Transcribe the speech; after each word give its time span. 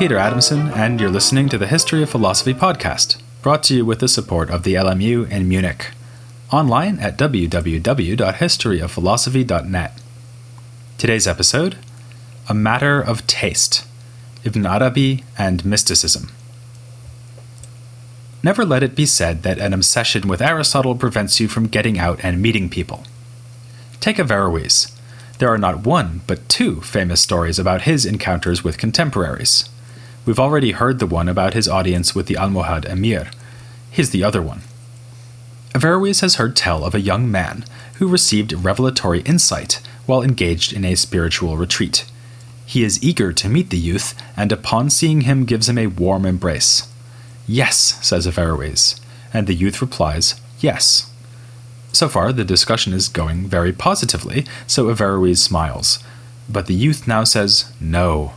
Peter 0.00 0.16
Adamson, 0.16 0.68
and 0.68 0.98
you're 0.98 1.10
listening 1.10 1.46
to 1.50 1.58
the 1.58 1.66
History 1.66 2.02
of 2.02 2.08
Philosophy 2.08 2.54
podcast, 2.54 3.20
brought 3.42 3.62
to 3.64 3.74
you 3.74 3.84
with 3.84 4.00
the 4.00 4.08
support 4.08 4.48
of 4.48 4.62
the 4.62 4.72
LMU 4.72 5.30
in 5.30 5.46
Munich. 5.46 5.90
Online 6.50 6.98
at 7.00 7.18
www.historyofphilosophy.net. 7.18 10.02
Today's 10.96 11.26
episode 11.26 11.76
A 12.48 12.54
Matter 12.54 12.98
of 12.98 13.26
Taste 13.26 13.84
Ibn 14.42 14.64
Arabi 14.64 15.22
and 15.36 15.66
Mysticism. 15.66 16.30
Never 18.42 18.64
let 18.64 18.82
it 18.82 18.96
be 18.96 19.04
said 19.04 19.42
that 19.42 19.58
an 19.58 19.74
obsession 19.74 20.28
with 20.28 20.40
Aristotle 20.40 20.94
prevents 20.94 21.40
you 21.40 21.46
from 21.46 21.68
getting 21.68 21.98
out 21.98 22.24
and 22.24 22.40
meeting 22.40 22.70
people. 22.70 23.04
Take 24.00 24.16
Averroes. 24.16 24.96
There 25.36 25.50
are 25.50 25.58
not 25.58 25.84
one, 25.84 26.22
but 26.26 26.48
two 26.48 26.80
famous 26.80 27.20
stories 27.20 27.58
about 27.58 27.82
his 27.82 28.06
encounters 28.06 28.64
with 28.64 28.78
contemporaries. 28.78 29.68
We've 30.26 30.38
already 30.38 30.72
heard 30.72 30.98
the 30.98 31.06
one 31.06 31.28
about 31.28 31.54
his 31.54 31.68
audience 31.68 32.14
with 32.14 32.26
the 32.26 32.34
Almohad 32.34 32.84
emir. 32.84 33.30
Here's 33.90 34.10
the 34.10 34.22
other 34.22 34.42
one. 34.42 34.62
Averroes 35.74 36.20
has 36.20 36.34
heard 36.34 36.56
tell 36.56 36.84
of 36.84 36.94
a 36.94 37.00
young 37.00 37.30
man 37.30 37.64
who 37.94 38.08
received 38.08 38.52
revelatory 38.52 39.20
insight 39.20 39.80
while 40.06 40.22
engaged 40.22 40.72
in 40.72 40.84
a 40.84 40.94
spiritual 40.94 41.56
retreat. 41.56 42.04
He 42.66 42.84
is 42.84 43.02
eager 43.02 43.32
to 43.32 43.48
meet 43.48 43.70
the 43.70 43.78
youth, 43.78 44.14
and 44.36 44.52
upon 44.52 44.90
seeing 44.90 45.22
him 45.22 45.44
gives 45.44 45.68
him 45.68 45.78
a 45.78 45.86
warm 45.86 46.24
embrace. 46.26 46.88
Yes, 47.46 47.98
says 48.06 48.26
Averroes, 48.26 49.00
and 49.32 49.46
the 49.46 49.54
youth 49.54 49.80
replies, 49.80 50.40
Yes. 50.60 51.10
So 51.92 52.08
far, 52.08 52.32
the 52.32 52.44
discussion 52.44 52.92
is 52.92 53.08
going 53.08 53.46
very 53.46 53.72
positively, 53.72 54.44
so 54.66 54.88
Averroes 54.88 55.42
smiles. 55.42 55.98
But 56.48 56.66
the 56.66 56.74
youth 56.74 57.08
now 57.08 57.24
says, 57.24 57.72
No. 57.80 58.34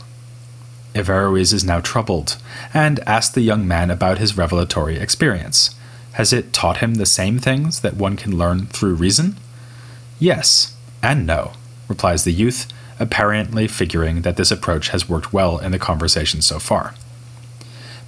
Averroes 0.94 1.52
is 1.52 1.64
now 1.64 1.80
troubled, 1.80 2.36
and 2.72 3.00
asks 3.00 3.34
the 3.34 3.40
young 3.40 3.66
man 3.66 3.90
about 3.90 4.18
his 4.18 4.36
revelatory 4.36 4.96
experience. 4.96 5.74
Has 6.12 6.32
it 6.32 6.52
taught 6.52 6.78
him 6.78 6.94
the 6.94 7.06
same 7.06 7.38
things 7.38 7.80
that 7.80 7.96
one 7.96 8.16
can 8.16 8.38
learn 8.38 8.66
through 8.66 8.94
reason? 8.94 9.36
Yes, 10.20 10.76
and 11.02 11.26
no, 11.26 11.52
replies 11.88 12.24
the 12.24 12.32
youth, 12.32 12.68
apparently 13.00 13.66
figuring 13.66 14.22
that 14.22 14.36
this 14.36 14.52
approach 14.52 14.90
has 14.90 15.08
worked 15.08 15.32
well 15.32 15.58
in 15.58 15.72
the 15.72 15.78
conversation 15.78 16.40
so 16.40 16.58
far. 16.58 16.94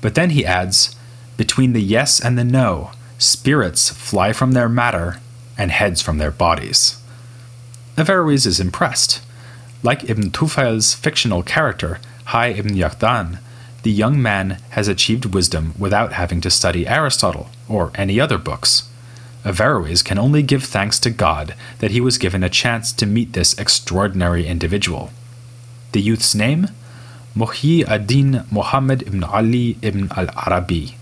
But 0.01 0.15
then 0.15 0.31
he 0.31 0.47
adds, 0.47 0.95
Between 1.37 1.73
the 1.73 1.83
yes 1.83 2.21
and 2.21 2.39
the 2.39 2.45
no, 2.45 2.93
spirits 3.19 3.91
fly 3.91 4.33
from 4.33 4.53
their 4.53 4.69
matter 4.69 5.21
and 5.59 5.71
heads 5.71 6.01
from 6.01 6.19
their 6.19 6.31
bodies. 6.31 7.01
Averroes 7.97 8.47
is 8.47 8.61
impressed. 8.61 9.23
Like 9.83 10.09
Ibn 10.09 10.31
Tufail's 10.31 10.95
fictional 10.95 11.43
character, 11.43 11.99
Hay 12.29 12.55
ibn 12.59 12.75
Yaqdan, 12.75 13.39
the 13.83 13.91
young 13.93 14.21
man 14.21 14.59
has 14.71 14.89
achieved 14.89 15.35
wisdom 15.35 15.75
without 15.79 16.15
having 16.15 16.41
to 16.41 16.51
study 16.51 16.87
Aristotle 16.87 17.51
or 17.69 17.93
any 17.95 18.19
other 18.19 18.37
books. 18.37 18.89
Averroes 19.45 20.03
can 20.03 20.19
only 20.19 20.43
give 20.43 20.65
thanks 20.65 20.99
to 20.99 21.11
God 21.11 21.55
that 21.79 21.93
he 21.93 22.01
was 22.01 22.19
given 22.19 22.43
a 22.43 22.49
chance 22.49 22.93
to 22.93 23.07
meet 23.07 23.33
this 23.33 23.57
extraordinary 23.59 24.45
individual. 24.45 25.11
The 25.93 26.01
youth's 26.01 26.35
name? 26.35 26.67
Muhyi 27.37 27.87
ad-Din 27.87 28.45
Muhammad 28.51 29.03
ibn 29.03 29.23
Ali 29.23 29.79
ibn 29.83 30.11
al-Arabi. 30.17 30.97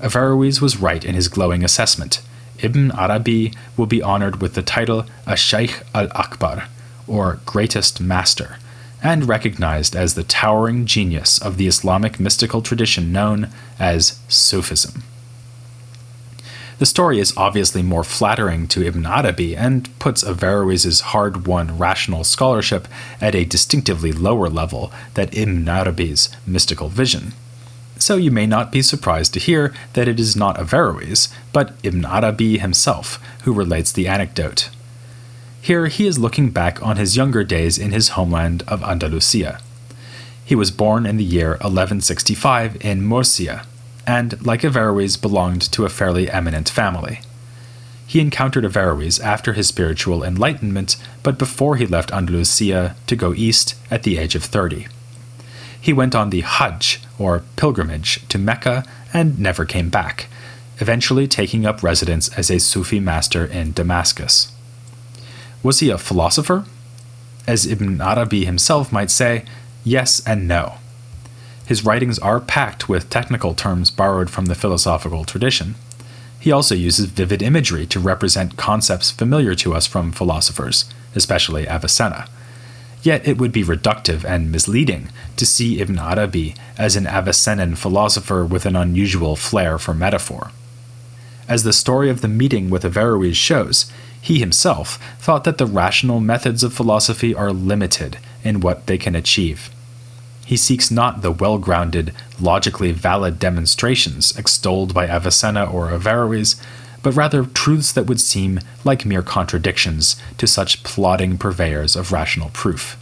Averroes 0.00 0.60
was 0.60 0.76
right 0.82 1.02
in 1.02 1.14
his 1.14 1.28
glowing 1.28 1.64
assessment. 1.64 2.20
Ibn 2.58 2.90
Arabi 2.92 3.54
will 3.76 3.86
be 3.86 4.02
honored 4.02 4.42
with 4.42 4.52
the 4.52 4.62
title 4.62 5.06
Ash-Shaykh 5.26 5.80
al-Akbar, 5.94 6.68
or 7.06 7.40
Greatest 7.46 8.02
Master, 8.02 8.58
and 9.02 9.28
recognized 9.28 9.96
as 9.96 10.14
the 10.14 10.22
towering 10.22 10.86
genius 10.86 11.38
of 11.38 11.56
the 11.56 11.66
Islamic 11.66 12.20
mystical 12.20 12.62
tradition 12.62 13.12
known 13.12 13.48
as 13.78 14.18
Sufism. 14.28 15.02
The 16.80 16.86
story 16.86 17.18
is 17.18 17.36
obviously 17.36 17.82
more 17.82 18.04
flattering 18.04 18.66
to 18.68 18.82
Ibn 18.82 19.04
Arabi 19.04 19.54
and 19.54 19.98
puts 19.98 20.24
Averroes' 20.24 21.00
hard 21.00 21.46
won 21.46 21.76
rational 21.76 22.24
scholarship 22.24 22.88
at 23.20 23.34
a 23.34 23.44
distinctively 23.44 24.12
lower 24.12 24.48
level 24.48 24.90
than 25.12 25.28
Ibn 25.30 25.68
Arabi's 25.68 26.30
mystical 26.46 26.88
vision. 26.88 27.34
So 27.98 28.16
you 28.16 28.30
may 28.30 28.46
not 28.46 28.72
be 28.72 28.80
surprised 28.80 29.34
to 29.34 29.40
hear 29.40 29.74
that 29.92 30.08
it 30.08 30.18
is 30.18 30.34
not 30.34 30.56
Averroes, 30.58 31.28
but 31.52 31.74
Ibn 31.82 32.06
Arabi 32.06 32.56
himself 32.56 33.22
who 33.42 33.52
relates 33.52 33.92
the 33.92 34.08
anecdote. 34.08 34.70
Here 35.62 35.88
he 35.88 36.06
is 36.06 36.18
looking 36.18 36.50
back 36.50 36.82
on 36.82 36.96
his 36.96 37.16
younger 37.16 37.44
days 37.44 37.78
in 37.78 37.92
his 37.92 38.10
homeland 38.10 38.62
of 38.66 38.82
Andalusia. 38.82 39.60
He 40.42 40.54
was 40.54 40.70
born 40.70 41.04
in 41.04 41.18
the 41.18 41.24
year 41.24 41.50
1165 41.50 42.82
in 42.84 43.02
Murcia, 43.02 43.66
and, 44.06 44.44
like 44.44 44.64
Averroes, 44.64 45.20
belonged 45.20 45.62
to 45.72 45.84
a 45.84 45.90
fairly 45.90 46.30
eminent 46.30 46.70
family. 46.70 47.20
He 48.06 48.20
encountered 48.20 48.64
Averroes 48.64 49.20
after 49.20 49.52
his 49.52 49.68
spiritual 49.68 50.24
enlightenment, 50.24 50.96
but 51.22 51.38
before 51.38 51.76
he 51.76 51.86
left 51.86 52.12
Andalusia 52.12 52.96
to 53.06 53.14
go 53.14 53.34
east 53.34 53.74
at 53.90 54.02
the 54.02 54.16
age 54.16 54.34
of 54.34 54.42
30. 54.42 54.88
He 55.78 55.92
went 55.92 56.14
on 56.14 56.30
the 56.30 56.40
Hajj, 56.40 57.00
or 57.18 57.44
pilgrimage, 57.56 58.26
to 58.28 58.38
Mecca 58.38 58.84
and 59.12 59.38
never 59.38 59.66
came 59.66 59.90
back, 59.90 60.26
eventually 60.78 61.28
taking 61.28 61.66
up 61.66 61.82
residence 61.82 62.30
as 62.36 62.50
a 62.50 62.58
Sufi 62.58 62.98
master 62.98 63.44
in 63.44 63.72
Damascus. 63.72 64.52
Was 65.62 65.80
he 65.80 65.90
a 65.90 65.98
philosopher? 65.98 66.64
As 67.46 67.66
Ibn 67.66 68.00
Arabi 68.00 68.44
himself 68.44 68.92
might 68.92 69.10
say, 69.10 69.44
yes 69.84 70.20
and 70.26 70.48
no. 70.48 70.74
His 71.66 71.84
writings 71.84 72.18
are 72.18 72.40
packed 72.40 72.88
with 72.88 73.10
technical 73.10 73.54
terms 73.54 73.90
borrowed 73.90 74.30
from 74.30 74.46
the 74.46 74.54
philosophical 74.54 75.24
tradition. 75.24 75.74
He 76.40 76.50
also 76.50 76.74
uses 76.74 77.06
vivid 77.06 77.42
imagery 77.42 77.86
to 77.86 78.00
represent 78.00 78.56
concepts 78.56 79.10
familiar 79.10 79.54
to 79.56 79.74
us 79.74 79.86
from 79.86 80.10
philosophers, 80.10 80.86
especially 81.14 81.68
Avicenna. 81.68 82.26
Yet 83.02 83.26
it 83.26 83.38
would 83.38 83.52
be 83.52 83.62
reductive 83.62 84.24
and 84.24 84.50
misleading 84.50 85.10
to 85.36 85.46
see 85.46 85.80
Ibn 85.80 85.98
Arabi 85.98 86.54
as 86.76 86.96
an 86.96 87.06
Avicennan 87.06 87.76
philosopher 87.76 88.44
with 88.44 88.66
an 88.66 88.76
unusual 88.76 89.36
flair 89.36 89.78
for 89.78 89.94
metaphor. 89.94 90.50
As 91.48 91.62
the 91.62 91.72
story 91.72 92.10
of 92.10 92.20
the 92.20 92.28
meeting 92.28 92.70
with 92.70 92.84
Averroes 92.84 93.36
shows, 93.36 93.90
he 94.20 94.38
himself 94.38 94.98
thought 95.18 95.44
that 95.44 95.58
the 95.58 95.66
rational 95.66 96.20
methods 96.20 96.62
of 96.62 96.72
philosophy 96.72 97.34
are 97.34 97.52
limited 97.52 98.18
in 98.44 98.60
what 98.60 98.86
they 98.86 98.98
can 98.98 99.14
achieve. 99.14 99.70
He 100.44 100.56
seeks 100.56 100.90
not 100.90 101.22
the 101.22 101.30
well 101.30 101.58
grounded, 101.58 102.12
logically 102.40 102.92
valid 102.92 103.38
demonstrations 103.38 104.36
extolled 104.36 104.92
by 104.92 105.06
Avicenna 105.06 105.64
or 105.64 105.90
Averroes, 105.90 106.60
but 107.02 107.14
rather 107.14 107.44
truths 107.44 107.92
that 107.92 108.06
would 108.06 108.20
seem 108.20 108.60
like 108.84 109.06
mere 109.06 109.22
contradictions 109.22 110.16
to 110.38 110.46
such 110.46 110.82
plodding 110.82 111.38
purveyors 111.38 111.96
of 111.96 112.12
rational 112.12 112.50
proof. 112.50 112.96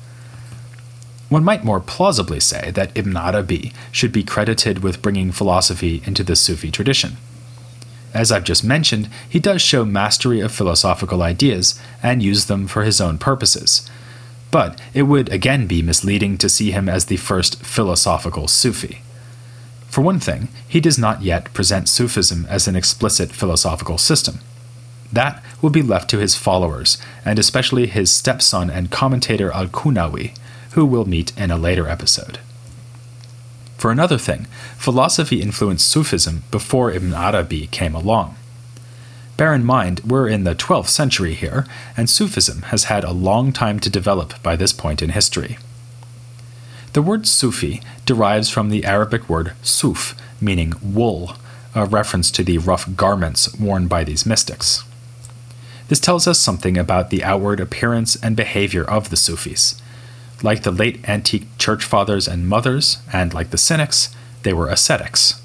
One 1.29 1.45
might 1.45 1.65
more 1.65 1.81
plausibly 1.81 2.41
say 2.41 2.71
that 2.71 2.93
Ibn 2.95 3.17
Arabi 3.17 3.73
should 3.93 4.13
be 4.13 4.23
credited 4.23 4.83
with 4.83 5.03
bringing 5.03 5.33
philosophy 5.33 6.03
into 6.07 6.23
the 6.23 6.37
Sufi 6.37 6.71
tradition. 6.71 7.17
As 8.15 8.33
I've 8.33 8.45
just 8.45 8.65
mentioned, 8.65 9.09
he 9.29 9.39
does 9.39 9.61
show 9.61 9.85
mastery 9.85 10.41
of 10.41 10.53
philosophical 10.53 11.23
ideas 11.23 11.79
and 12.03 12.23
use 12.23 12.47
them 12.47 12.67
for 12.67 12.83
his 12.83 13.01
own 13.01 13.19
purposes. 13.19 13.89
But 14.51 14.81
it 14.95 15.03
would 15.03 15.31
again 15.31 15.67
be 15.67 15.83
misleading 15.83 16.39
to 16.39 16.49
see 16.49 16.71
him 16.71 16.89
as 16.89 17.07
the 17.07 17.19
first 17.19 17.63
philosophical 17.63 18.49
Sufi. 18.49 19.03
For 19.89 20.01
one 20.01 20.21
thing, 20.21 20.49
he 20.67 20.81
does 20.81 20.99
not 20.99 21.23
yet 21.23 21.53
present 21.53 21.89
Sufism 21.89 22.47
as 22.49 22.67
an 22.67 22.77
explicit 22.77 23.33
philosophical 23.33 23.99
system. 23.99 24.41
That 25.13 25.43
will 25.63 25.71
be 25.71 25.83
left 25.83 26.11
to 26.11 26.19
his 26.19 26.35
followers, 26.35 26.99
and 27.25 27.39
especially 27.39 27.87
his 27.87 28.11
stepson 28.11 28.71
and 28.71 28.91
commentator 28.91 29.51
Al 29.53 29.67
Qunawi, 29.67 30.37
who 30.73 30.85
we'll 30.85 31.07
meet 31.07 31.37
in 31.39 31.51
a 31.51 31.57
later 31.57 31.89
episode. 31.89 32.39
For 33.79 33.93
another 33.93 34.19
thing, 34.19 34.47
philosophy 34.77 35.41
influenced 35.41 35.89
Sufism 35.89 36.43
before 36.51 36.91
Ibn 36.91 37.15
Arabi 37.15 37.69
came 37.69 37.95
along. 37.95 38.35
Bear 39.37 39.55
in 39.55 39.65
mind, 39.65 40.01
we're 40.01 40.27
in 40.27 40.43
the 40.43 40.57
12th 40.57 40.89
century 40.89 41.35
here, 41.35 41.65
and 41.97 42.11
Sufism 42.11 42.63
has 42.63 42.85
had 42.85 43.05
a 43.05 43.13
long 43.13 43.53
time 43.53 43.79
to 43.79 43.89
develop 43.89 44.43
by 44.43 44.57
this 44.57 44.73
point 44.73 45.01
in 45.01 45.11
history. 45.11 45.59
The 46.93 47.03
word 47.03 47.25
Sufi 47.25 47.81
derives 48.05 48.51
from 48.51 48.69
the 48.69 48.85
Arabic 48.85 49.29
word 49.29 49.53
suf, 49.63 50.17
meaning 50.41 50.73
wool, 50.83 51.37
a 51.73 51.87
reference 51.87 52.33
to 52.33 52.43
the 52.43 52.59
rough 52.59 52.97
garments 52.97 53.55
worn 53.61 53.87
by 53.87 54.03
these 54.03 54.27
mystics. 54.27 54.83
This 55.87 56.01
tells 56.01 56.27
us 56.27 56.41
something 56.41 56.77
about 56.77 57.11
the 57.11 57.23
outward 57.23 57.61
appearance 57.61 58.17
and 58.17 58.35
behavior 58.35 58.83
of 58.83 59.11
the 59.11 59.17
Sufis. 59.17 59.81
Like 60.43 60.63
the 60.63 60.71
late 60.71 61.09
antique 61.09 61.47
church 61.59 61.85
fathers 61.85 62.29
and 62.29 62.49
mothers, 62.49 62.99
and 63.13 63.35
like 63.35 63.51
the 63.51 63.59
Cynics, 63.59 64.15
they 64.43 64.53
were 64.53 64.69
ascetics. 64.69 65.41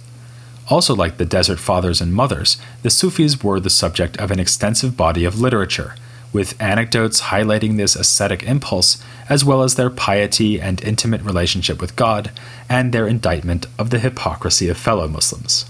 Also, 0.69 0.95
like 0.95 1.17
the 1.17 1.25
desert 1.25 1.59
fathers 1.59 1.99
and 1.99 2.13
mothers, 2.13 2.57
the 2.83 2.89
Sufis 2.89 3.43
were 3.43 3.59
the 3.59 3.69
subject 3.69 4.17
of 4.17 4.31
an 4.31 4.39
extensive 4.39 4.95
body 4.95 5.25
of 5.25 5.39
literature, 5.39 5.95
with 6.31 6.59
anecdotes 6.61 7.23
highlighting 7.23 7.77
this 7.77 7.95
ascetic 7.95 8.43
impulse, 8.43 9.03
as 9.29 9.43
well 9.43 9.61
as 9.61 9.75
their 9.75 9.89
piety 9.89 10.61
and 10.61 10.83
intimate 10.83 11.21
relationship 11.21 11.81
with 11.81 11.95
God, 11.95 12.31
and 12.69 12.91
their 12.91 13.07
indictment 13.07 13.65
of 13.77 13.89
the 13.89 13.99
hypocrisy 13.99 14.69
of 14.69 14.77
fellow 14.77 15.07
Muslims. 15.07 15.65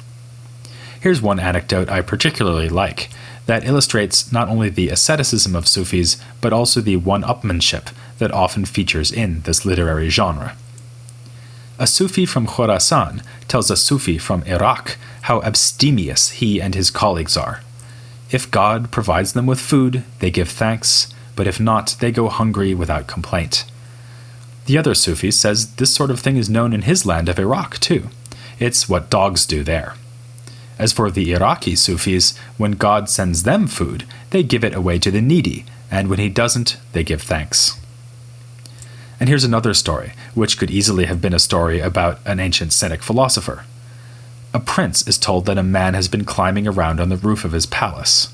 Here's 0.99 1.21
one 1.21 1.39
anecdote 1.39 1.89
I 1.89 2.01
particularly 2.01 2.69
like 2.69 3.09
that 3.45 3.65
illustrates 3.65 4.31
not 4.31 4.47
only 4.47 4.69
the 4.69 4.89
asceticism 4.89 5.55
of 5.55 5.67
Sufis, 5.67 6.17
but 6.39 6.53
also 6.53 6.79
the 6.79 6.95
one 6.97 7.23
upmanship 7.23 7.89
that 8.19 8.31
often 8.31 8.65
features 8.65 9.11
in 9.11 9.41
this 9.41 9.65
literary 9.65 10.09
genre. 10.09 10.55
A 11.79 11.87
Sufi 11.87 12.25
from 12.25 12.45
Khorasan 12.45 13.23
tells 13.47 13.71
a 13.71 13.75
Sufi 13.75 14.17
from 14.17 14.43
Iraq 14.43 14.97
how 15.23 15.41
abstemious 15.41 16.29
he 16.29 16.61
and 16.61 16.75
his 16.75 16.91
colleagues 16.91 17.35
are. 17.35 17.61
If 18.31 18.51
God 18.51 18.91
provides 18.91 19.33
them 19.33 19.45
with 19.45 19.59
food, 19.59 20.03
they 20.19 20.31
give 20.31 20.49
thanks, 20.49 21.13
but 21.35 21.47
if 21.47 21.59
not, 21.59 21.95
they 21.99 22.11
go 22.11 22.29
hungry 22.29 22.73
without 22.73 23.07
complaint. 23.07 23.65
The 24.65 24.77
other 24.77 24.93
Sufi 24.93 25.31
says 25.31 25.75
this 25.75 25.93
sort 25.93 26.11
of 26.11 26.19
thing 26.19 26.37
is 26.37 26.49
known 26.49 26.73
in 26.73 26.83
his 26.83 27.05
land 27.05 27.27
of 27.27 27.39
Iraq, 27.39 27.79
too. 27.79 28.09
It's 28.59 28.87
what 28.87 29.09
dogs 29.09 29.45
do 29.45 29.63
there. 29.63 29.95
As 30.79 30.93
for 30.93 31.11
the 31.11 31.33
Iraqi 31.33 31.75
Sufis, 31.75 32.37
when 32.57 32.73
God 32.73 33.09
sends 33.09 33.43
them 33.43 33.67
food, 33.67 34.05
they 34.29 34.41
give 34.41 34.63
it 34.63 34.73
away 34.73 34.99
to 34.99 35.11
the 35.11 35.21
needy, 35.21 35.65
and 35.91 36.09
when 36.09 36.19
he 36.19 36.29
doesn't, 36.29 36.77
they 36.93 37.03
give 37.03 37.21
thanks. 37.21 37.79
And 39.23 39.29
here's 39.29 39.45
another 39.45 39.73
story, 39.73 40.11
which 40.33 40.57
could 40.57 40.69
easily 40.69 41.05
have 41.05 41.21
been 41.21 41.33
a 41.33 41.39
story 41.39 41.79
about 41.79 42.19
an 42.25 42.41
ancient 42.41 42.73
Cynic 42.73 43.01
philosopher. 43.01 43.63
A 44.53 44.59
prince 44.59 45.07
is 45.07 45.17
told 45.17 45.45
that 45.45 45.57
a 45.57 45.63
man 45.63 45.93
has 45.93 46.09
been 46.09 46.25
climbing 46.25 46.67
around 46.67 46.99
on 46.99 47.07
the 47.07 47.15
roof 47.15 47.45
of 47.45 47.53
his 47.53 47.65
palace. 47.65 48.33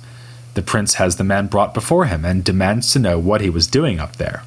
The 0.55 0.63
prince 0.63 0.95
has 0.95 1.17
the 1.17 1.23
man 1.23 1.45
brought 1.45 1.75
before 1.75 2.05
him 2.05 2.25
and 2.25 2.43
demands 2.43 2.91
to 2.93 2.97
know 2.97 3.19
what 3.19 3.41
he 3.41 3.51
was 3.51 3.67
doing 3.67 3.99
up 3.99 4.15
there. 4.15 4.41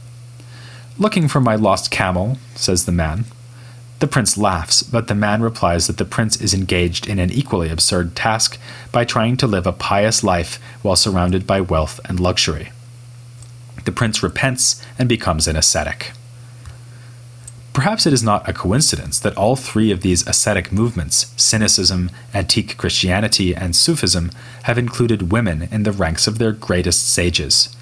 Looking 0.99 1.29
for 1.29 1.41
my 1.41 1.55
lost 1.55 1.93
camel, 1.93 2.39
says 2.57 2.87
the 2.87 2.91
man. 2.91 3.27
The 4.01 4.09
prince 4.09 4.37
laughs, 4.37 4.83
but 4.83 5.07
the 5.07 5.15
man 5.15 5.43
replies 5.43 5.87
that 5.87 5.99
the 5.99 6.05
prince 6.05 6.41
is 6.41 6.53
engaged 6.53 7.07
in 7.07 7.21
an 7.21 7.31
equally 7.31 7.69
absurd 7.69 8.17
task 8.17 8.59
by 8.91 9.05
trying 9.05 9.37
to 9.37 9.47
live 9.47 9.69
a 9.69 9.73
pious 9.73 10.25
life 10.25 10.61
while 10.83 10.97
surrounded 10.97 11.47
by 11.47 11.61
wealth 11.61 12.01
and 12.05 12.19
luxury. 12.19 12.73
The 13.85 13.93
prince 13.93 14.25
repents 14.25 14.85
and 14.99 15.09
becomes 15.09 15.47
an 15.47 15.55
ascetic. 15.55 16.11
Perhaps 17.73 18.05
it 18.05 18.13
is 18.13 18.23
not 18.23 18.47
a 18.47 18.53
coincidence 18.53 19.19
that 19.19 19.37
all 19.37 19.57
three 19.57 19.91
of 19.91 20.03
these 20.03 20.27
ascetic 20.27 20.73
movements 20.73 21.33
Cynicism, 21.37 22.11
Antique 22.35 22.77
Christianity, 22.77 23.55
and 23.55 23.75
Sufism 23.75 24.31
have 24.65 24.77
included 24.77 25.33
women 25.33 25.69
in 25.71 25.85
the 25.85 25.93
ranks 25.93 26.27
of 26.27 26.39
their 26.39 26.53
greatest 26.53 27.09
sages. 27.09 27.75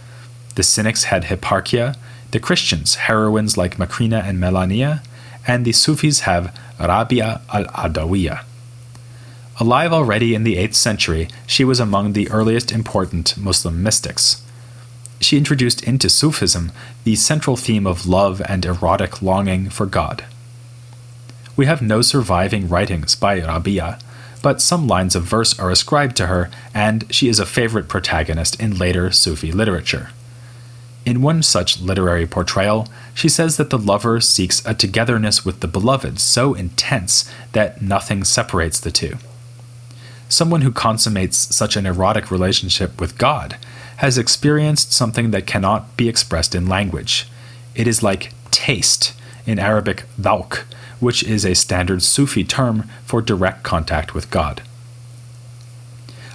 The 0.55 0.63
Cynics 0.63 1.05
had 1.05 1.25
Hipparchia, 1.25 1.97
the 2.31 2.39
Christians 2.39 2.95
heroines 3.07 3.57
like 3.57 3.79
Macrina 3.79 4.23
and 4.23 4.39
Melania, 4.39 5.03
and 5.47 5.65
the 5.65 5.73
Sufis 5.73 6.21
have 6.21 6.57
Rabia 6.79 7.41
al 7.53 7.65
Adawiya. 7.65 8.45
Alive 9.59 9.93
already 9.93 10.35
in 10.35 10.45
the 10.45 10.57
8th 10.57 10.75
century, 10.75 11.29
she 11.47 11.65
was 11.65 11.81
among 11.81 12.13
the 12.13 12.31
earliest 12.31 12.71
important 12.71 13.37
Muslim 13.37 13.83
mystics. 13.83 14.43
She 15.21 15.37
introduced 15.37 15.85
into 15.85 16.09
Sufism 16.09 16.73
the 17.05 17.15
central 17.15 17.57
theme 17.57 17.87
of 17.87 18.07
love 18.07 18.41
and 18.49 18.65
erotic 18.65 19.21
longing 19.21 19.69
for 19.69 19.87
God. 19.87 20.25
We 21.57 21.67
have 21.67 21.83
no 21.83 22.01
surviving 22.01 22.69
writings 22.69 23.15
by 23.15 23.39
Rabia, 23.41 23.99
but 24.43 24.63
some 24.63 24.87
lines 24.87 25.15
of 25.15 25.25
verse 25.25 25.59
are 25.59 25.71
ascribed 25.71 26.17
to 26.17 26.27
her, 26.27 26.51
and 26.73 27.05
she 27.15 27.29
is 27.29 27.39
a 27.39 27.45
favorite 27.45 27.87
protagonist 27.87 28.59
in 28.59 28.79
later 28.79 29.11
Sufi 29.11 29.53
literature. 29.53 30.09
In 31.05 31.21
one 31.21 31.43
such 31.43 31.81
literary 31.81 32.27
portrayal, 32.27 32.89
she 33.13 33.29
says 33.29 33.59
that 33.59 33.69
the 33.69 33.79
lover 33.79 34.21
seeks 34.21 34.65
a 34.65 34.75
togetherness 34.75 35.45
with 35.45 35.61
the 35.61 35.69
beloved 35.69 36.19
so 36.19 36.55
intense 36.55 37.31
that 37.53 37.83
nothing 37.83 38.25
separates 38.25 38.81
the 38.81 38.91
two. 38.91 39.19
Someone 40.31 40.61
who 40.61 40.73
consummates 40.73 41.55
such 41.55 41.77
an 41.77 41.85
erotic 41.85 42.31
relationship 42.31 43.01
with 43.01 43.19
God 43.19 43.57
has 44.01 44.17
experienced 44.17 44.95
something 44.95 45.31
that 45.31 45.47
cannot 45.47 45.95
be 45.95 46.09
expressed 46.09 46.55
in 46.55 46.67
language. 46.67 47.29
It 47.75 47.87
is 47.87 48.03
like 48.03 48.33
taste, 48.51 49.13
in 49.45 49.59
Arabic, 49.59 50.05
dhawq, 50.19 50.61
which 51.01 51.23
is 51.23 51.45
a 51.45 51.55
standard 51.55 52.03
Sufi 52.03 52.43
term 52.43 52.89
for 53.05 53.21
direct 53.21 53.63
contact 53.63 54.15
with 54.15 54.31
God. 54.31 54.63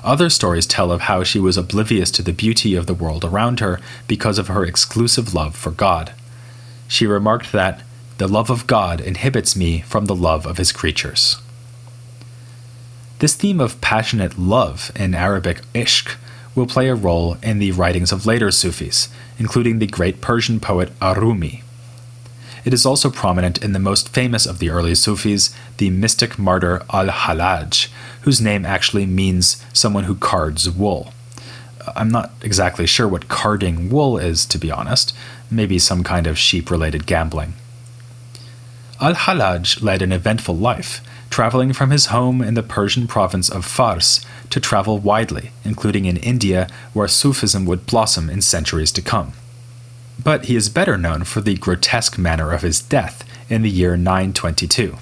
Other 0.03 0.29
stories 0.29 0.67
tell 0.67 0.91
of 0.91 1.01
how 1.01 1.23
she 1.23 1.39
was 1.39 1.57
oblivious 1.57 2.12
to 2.12 2.21
the 2.21 2.33
beauty 2.33 2.75
of 2.75 2.85
the 2.85 2.94
world 2.94 3.25
around 3.25 3.62
her 3.62 3.79
because 4.07 4.38
of 4.38 4.47
her 4.47 4.63
exclusive 4.63 5.33
love 5.33 5.56
for 5.56 5.71
God. 5.71 6.13
She 6.88 7.07
remarked 7.07 7.51
that, 7.51 7.81
The 8.19 8.27
love 8.27 8.51
of 8.51 8.67
God 8.67 9.01
inhibits 9.01 9.56
me 9.56 9.81
from 9.81 10.06
the 10.06 10.15
love 10.15 10.45
of 10.45 10.57
his 10.57 10.71
creatures. 10.71 11.38
This 13.17 13.33
theme 13.33 13.59
of 13.59 13.81
passionate 13.81 14.38
love 14.38 14.91
in 14.95 15.15
Arabic 15.15 15.63
ishq 15.73 16.15
will 16.56 16.66
play 16.66 16.88
a 16.88 16.96
role 16.96 17.38
in 17.44 17.60
the 17.60 17.72
writings 17.74 18.12
of 18.12 18.25
later 18.25 18.50
Sufis, 18.50 19.10
including 19.38 19.80
the 19.80 19.88
great 19.88 20.22
Persian 20.22 20.60
poet 20.60 20.92
Ar-Rumi. 21.02 21.62
It 22.63 22.74
is 22.74 22.86
also 22.86 23.12
prominent 23.12 23.63
in 23.63 23.74
the 23.74 23.80
most 23.80 24.10
famous 24.10 24.48
of 24.48 24.57
the 24.57 24.72
early 24.72 24.96
Sufis, 24.96 25.56
the 25.78 25.92
mystic 25.92 26.40
martyr 26.40 26.81
Al 26.92 27.07
Hallaj, 27.07 27.90
whose 28.22 28.42
name 28.42 28.66
actually 28.66 29.06
means 29.06 29.63
someone 29.72 30.06
who 30.06 30.16
cards 30.16 30.68
wool. 30.69 31.13
I'm 31.96 32.10
not 32.10 32.31
exactly 32.42 32.88
sure 32.88 33.08
what 33.08 33.28
carding 33.28 33.90
wool 33.92 34.18
is, 34.18 34.48
to 34.48 34.58
be 34.58 34.72
honest. 34.72 35.16
Maybe 35.51 35.78
some 35.78 36.04
kind 36.04 36.25
of 36.25 36.40
sheep 36.40 36.72
related 36.72 37.06
gambling. 37.06 37.54
Al 39.00 39.13
Hallaj 39.13 39.84
led 39.84 40.01
an 40.01 40.12
eventful 40.12 40.56
life, 40.56 41.01
traveling 41.36 41.74
from 41.74 41.92
his 41.92 42.08
home 42.08 42.42
in 42.42 42.54
the 42.54 42.64
Persian 42.64 43.08
province 43.08 43.50
of 43.50 43.66
Fars 43.66 44.26
to 44.50 44.60
travel 44.60 45.00
widely, 45.00 45.52
including 45.66 46.06
in 46.06 46.18
India, 46.18 46.68
where 46.94 47.08
Sufism 47.08 47.66
would 47.66 47.86
blossom 47.86 48.30
in 48.30 48.42
centuries 48.42 48.92
to 48.94 49.02
come 49.02 49.34
but 50.24 50.46
he 50.46 50.56
is 50.56 50.70
better 50.70 50.98
known 50.98 51.24
for 51.24 51.42
the 51.42 51.56
grotesque 51.56 52.18
manner 52.18 52.51
of 52.51 52.62
his 52.62 52.82
death 52.82 53.24
in 53.50 53.62
the 53.62 53.70
year 53.70 53.98
922. 53.98 54.98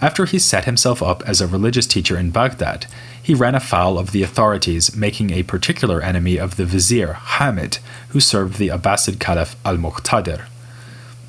After 0.00 0.26
he 0.26 0.38
set 0.38 0.64
himself 0.64 1.02
up 1.02 1.22
as 1.28 1.40
a 1.40 1.46
religious 1.46 1.86
teacher 1.86 2.16
in 2.16 2.30
Baghdad, 2.30 2.86
he 3.20 3.34
ran 3.34 3.54
afoul 3.54 3.98
of 3.98 4.12
the 4.12 4.22
authorities, 4.22 4.94
making 4.94 5.30
a 5.30 5.42
particular 5.42 6.00
enemy 6.00 6.38
of 6.38 6.56
the 6.56 6.64
vizier 6.64 7.14
Hamid, 7.14 7.78
who 8.10 8.20
served 8.20 8.58
the 8.58 8.68
Abbasid 8.68 9.18
Caliph 9.18 9.56
al 9.64 9.76
Muqtadir. 9.76 10.46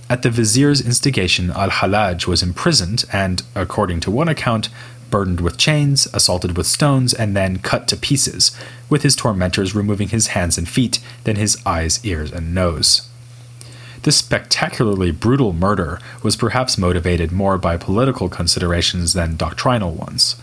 At 0.09 0.23
the 0.23 0.31
vizier's 0.31 0.81
instigation, 0.81 1.51
al 1.51 1.69
Hallaj 1.69 2.25
was 2.25 2.41
imprisoned 2.41 3.05
and, 3.13 3.43
according 3.53 3.99
to 4.01 4.11
one 4.11 4.27
account, 4.27 4.69
burdened 5.11 5.39
with 5.39 5.57
chains, 5.57 6.07
assaulted 6.13 6.57
with 6.57 6.65
stones, 6.65 7.13
and 7.13 7.35
then 7.35 7.59
cut 7.59 7.87
to 7.89 7.95
pieces, 7.95 8.51
with 8.89 9.03
his 9.03 9.15
tormentors 9.15 9.75
removing 9.75 10.07
his 10.07 10.27
hands 10.27 10.57
and 10.57 10.67
feet, 10.67 10.99
then 11.25 11.35
his 11.35 11.61
eyes, 11.63 12.03
ears, 12.03 12.31
and 12.31 12.55
nose. 12.55 13.07
This 14.01 14.17
spectacularly 14.17 15.11
brutal 15.11 15.53
murder 15.53 15.99
was 16.23 16.35
perhaps 16.35 16.77
motivated 16.77 17.31
more 17.31 17.59
by 17.59 17.77
political 17.77 18.29
considerations 18.29 19.13
than 19.13 19.35
doctrinal 19.37 19.91
ones, 19.91 20.35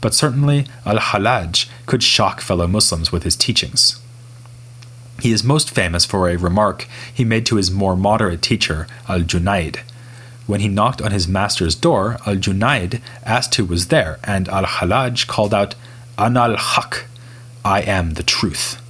but 0.00 0.14
certainly 0.14 0.66
al 0.84 0.98
Hallaj 0.98 1.68
could 1.86 2.02
shock 2.02 2.40
fellow 2.40 2.66
Muslims 2.66 3.12
with 3.12 3.22
his 3.22 3.36
teachings. 3.36 4.01
He 5.22 5.32
is 5.32 5.44
most 5.44 5.70
famous 5.70 6.04
for 6.04 6.28
a 6.28 6.36
remark 6.36 6.88
he 7.14 7.24
made 7.24 7.46
to 7.46 7.56
his 7.56 7.70
more 7.70 7.96
moderate 7.96 8.42
teacher, 8.42 8.88
al 9.08 9.20
Junaid, 9.20 9.80
when 10.46 10.60
he 10.60 10.68
knocked 10.68 11.00
on 11.00 11.12
his 11.12 11.28
master's 11.28 11.74
door, 11.74 12.18
Al 12.26 12.36
Junaid 12.36 13.00
asked 13.24 13.54
who 13.54 13.64
was 13.64 13.88
there, 13.88 14.18
and 14.24 14.48
Al 14.48 14.64
Hallaj 14.64 15.26
called 15.26 15.54
out, 15.54 15.74
An 16.18 16.36
al 16.36 16.56
Haq, 16.56 17.06
I 17.64 17.82
am 17.82 18.14
the 18.14 18.22
truth. 18.22 18.82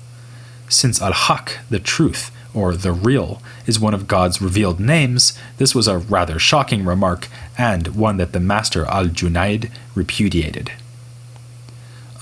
Since 0.69 1.03
Al 1.03 1.13
Haq, 1.13 1.59
the 1.69 1.79
truth, 1.79 2.31
or 2.55 2.75
the 2.75 2.93
real, 2.93 3.43
is 3.67 3.79
one 3.79 3.95
of 3.95 4.09
God's 4.09 4.41
revealed 4.41 4.81
names, 4.81 5.39
this 5.59 5.75
was 5.75 5.87
a 5.87 5.99
rather 5.99 6.39
shocking 6.39 6.85
remark, 6.85 7.29
and 7.59 7.89
one 7.89 8.17
that 8.17 8.33
the 8.33 8.41
master 8.41 8.87
Al 8.87 9.07
Junaid 9.07 9.71
repudiated. 9.95 10.73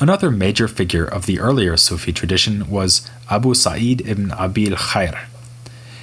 Another 0.01 0.31
major 0.31 0.67
figure 0.67 1.05
of 1.05 1.27
the 1.27 1.39
earlier 1.39 1.77
Sufi 1.77 2.13
tradition 2.13 2.71
was 2.71 3.09
Abu 3.31 3.55
Sa'id 3.55 4.07
ibn 4.07 4.33
Abil 4.33 4.75
Khair. 4.75 5.27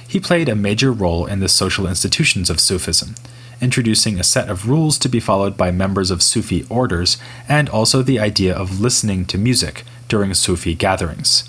He 0.08 0.18
played 0.18 0.48
a 0.48 0.56
major 0.56 0.90
role 0.90 1.26
in 1.26 1.40
the 1.40 1.48
social 1.48 1.86
institutions 1.86 2.48
of 2.48 2.58
Sufism, 2.58 3.14
introducing 3.60 4.18
a 4.18 4.24
set 4.24 4.48
of 4.48 4.68
rules 4.68 4.98
to 4.98 5.08
be 5.08 5.20
followed 5.20 5.56
by 5.56 5.70
members 5.70 6.10
of 6.10 6.22
Sufi 6.22 6.64
orders 6.70 7.18
and 7.46 7.68
also 7.68 8.00
the 8.00 8.18
idea 8.18 8.54
of 8.54 8.80
listening 8.80 9.26
to 9.26 9.36
music 9.36 9.84
during 10.08 10.32
Sufi 10.32 10.74
gatherings. 10.74 11.48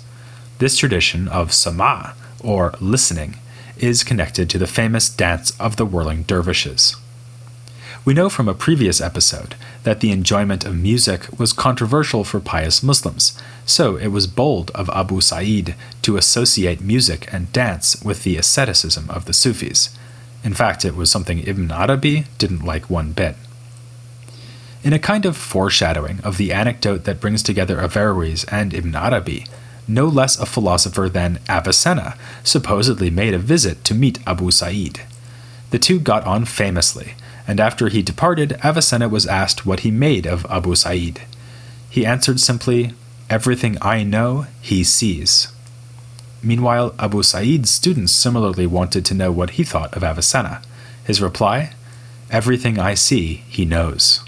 This 0.58 0.76
tradition 0.76 1.26
of 1.28 1.54
sama, 1.54 2.14
or 2.38 2.74
listening, 2.80 3.36
is 3.78 4.04
connected 4.04 4.50
to 4.50 4.58
the 4.58 4.66
famous 4.66 5.08
dance 5.08 5.58
of 5.58 5.76
the 5.76 5.86
whirling 5.86 6.24
dervishes. 6.24 6.96
We 8.02 8.14
know 8.14 8.30
from 8.30 8.48
a 8.48 8.54
previous 8.54 8.98
episode 8.98 9.56
that 9.82 10.00
the 10.00 10.10
enjoyment 10.10 10.64
of 10.64 10.74
music 10.74 11.38
was 11.38 11.52
controversial 11.52 12.24
for 12.24 12.40
pious 12.40 12.82
Muslims, 12.82 13.38
so 13.66 13.96
it 13.96 14.08
was 14.08 14.26
bold 14.26 14.70
of 14.70 14.88
Abu 14.88 15.20
Sa'id 15.20 15.74
to 16.00 16.16
associate 16.16 16.80
music 16.80 17.30
and 17.30 17.52
dance 17.52 18.02
with 18.02 18.22
the 18.22 18.38
asceticism 18.38 19.10
of 19.10 19.26
the 19.26 19.34
Sufis. 19.34 19.94
In 20.42 20.54
fact, 20.54 20.82
it 20.86 20.96
was 20.96 21.10
something 21.10 21.46
Ibn 21.46 21.70
Arabi 21.70 22.24
didn't 22.38 22.64
like 22.64 22.88
one 22.88 23.12
bit. 23.12 23.36
In 24.82 24.94
a 24.94 24.98
kind 24.98 25.26
of 25.26 25.36
foreshadowing 25.36 26.20
of 26.20 26.38
the 26.38 26.54
anecdote 26.54 27.04
that 27.04 27.20
brings 27.20 27.42
together 27.42 27.82
Averroes 27.82 28.46
and 28.50 28.72
Ibn 28.72 28.94
Arabi, 28.94 29.44
no 29.86 30.06
less 30.06 30.40
a 30.40 30.46
philosopher 30.46 31.10
than 31.10 31.38
Avicenna 31.50 32.16
supposedly 32.44 33.10
made 33.10 33.34
a 33.34 33.38
visit 33.38 33.84
to 33.84 33.94
meet 33.94 34.26
Abu 34.26 34.50
Sa'id. 34.50 35.02
The 35.68 35.78
two 35.78 36.00
got 36.00 36.24
on 36.24 36.46
famously, 36.46 37.14
and 37.50 37.58
after 37.58 37.88
he 37.88 38.00
departed, 38.00 38.52
Avicenna 38.64 39.08
was 39.08 39.26
asked 39.26 39.66
what 39.66 39.80
he 39.80 39.90
made 39.90 40.24
of 40.24 40.46
Abu 40.48 40.76
Sa'id. 40.76 41.22
He 41.90 42.06
answered 42.06 42.38
simply, 42.38 42.94
Everything 43.28 43.76
I 43.82 44.04
know, 44.04 44.46
he 44.60 44.84
sees. 44.84 45.48
Meanwhile, 46.44 46.94
Abu 47.00 47.24
Sa'id's 47.24 47.68
students 47.68 48.12
similarly 48.12 48.68
wanted 48.68 49.04
to 49.04 49.14
know 49.14 49.32
what 49.32 49.50
he 49.58 49.64
thought 49.64 49.92
of 49.96 50.04
Avicenna. 50.04 50.62
His 51.02 51.20
reply, 51.20 51.72
Everything 52.30 52.78
I 52.78 52.94
see, 52.94 53.42
he 53.48 53.64
knows. 53.64 54.20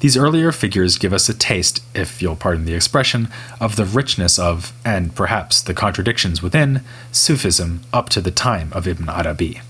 These 0.00 0.16
earlier 0.16 0.50
figures 0.50 0.98
give 0.98 1.12
us 1.12 1.28
a 1.28 1.32
taste, 1.32 1.80
if 1.94 2.20
you'll 2.20 2.34
pardon 2.34 2.64
the 2.64 2.74
expression, 2.74 3.28
of 3.60 3.76
the 3.76 3.84
richness 3.84 4.36
of, 4.36 4.72
and 4.84 5.14
perhaps 5.14 5.62
the 5.62 5.74
contradictions 5.74 6.42
within, 6.42 6.82
Sufism 7.12 7.82
up 7.92 8.08
to 8.08 8.20
the 8.20 8.32
time 8.32 8.72
of 8.72 8.88
Ibn 8.88 9.08
Arabi. 9.08 9.60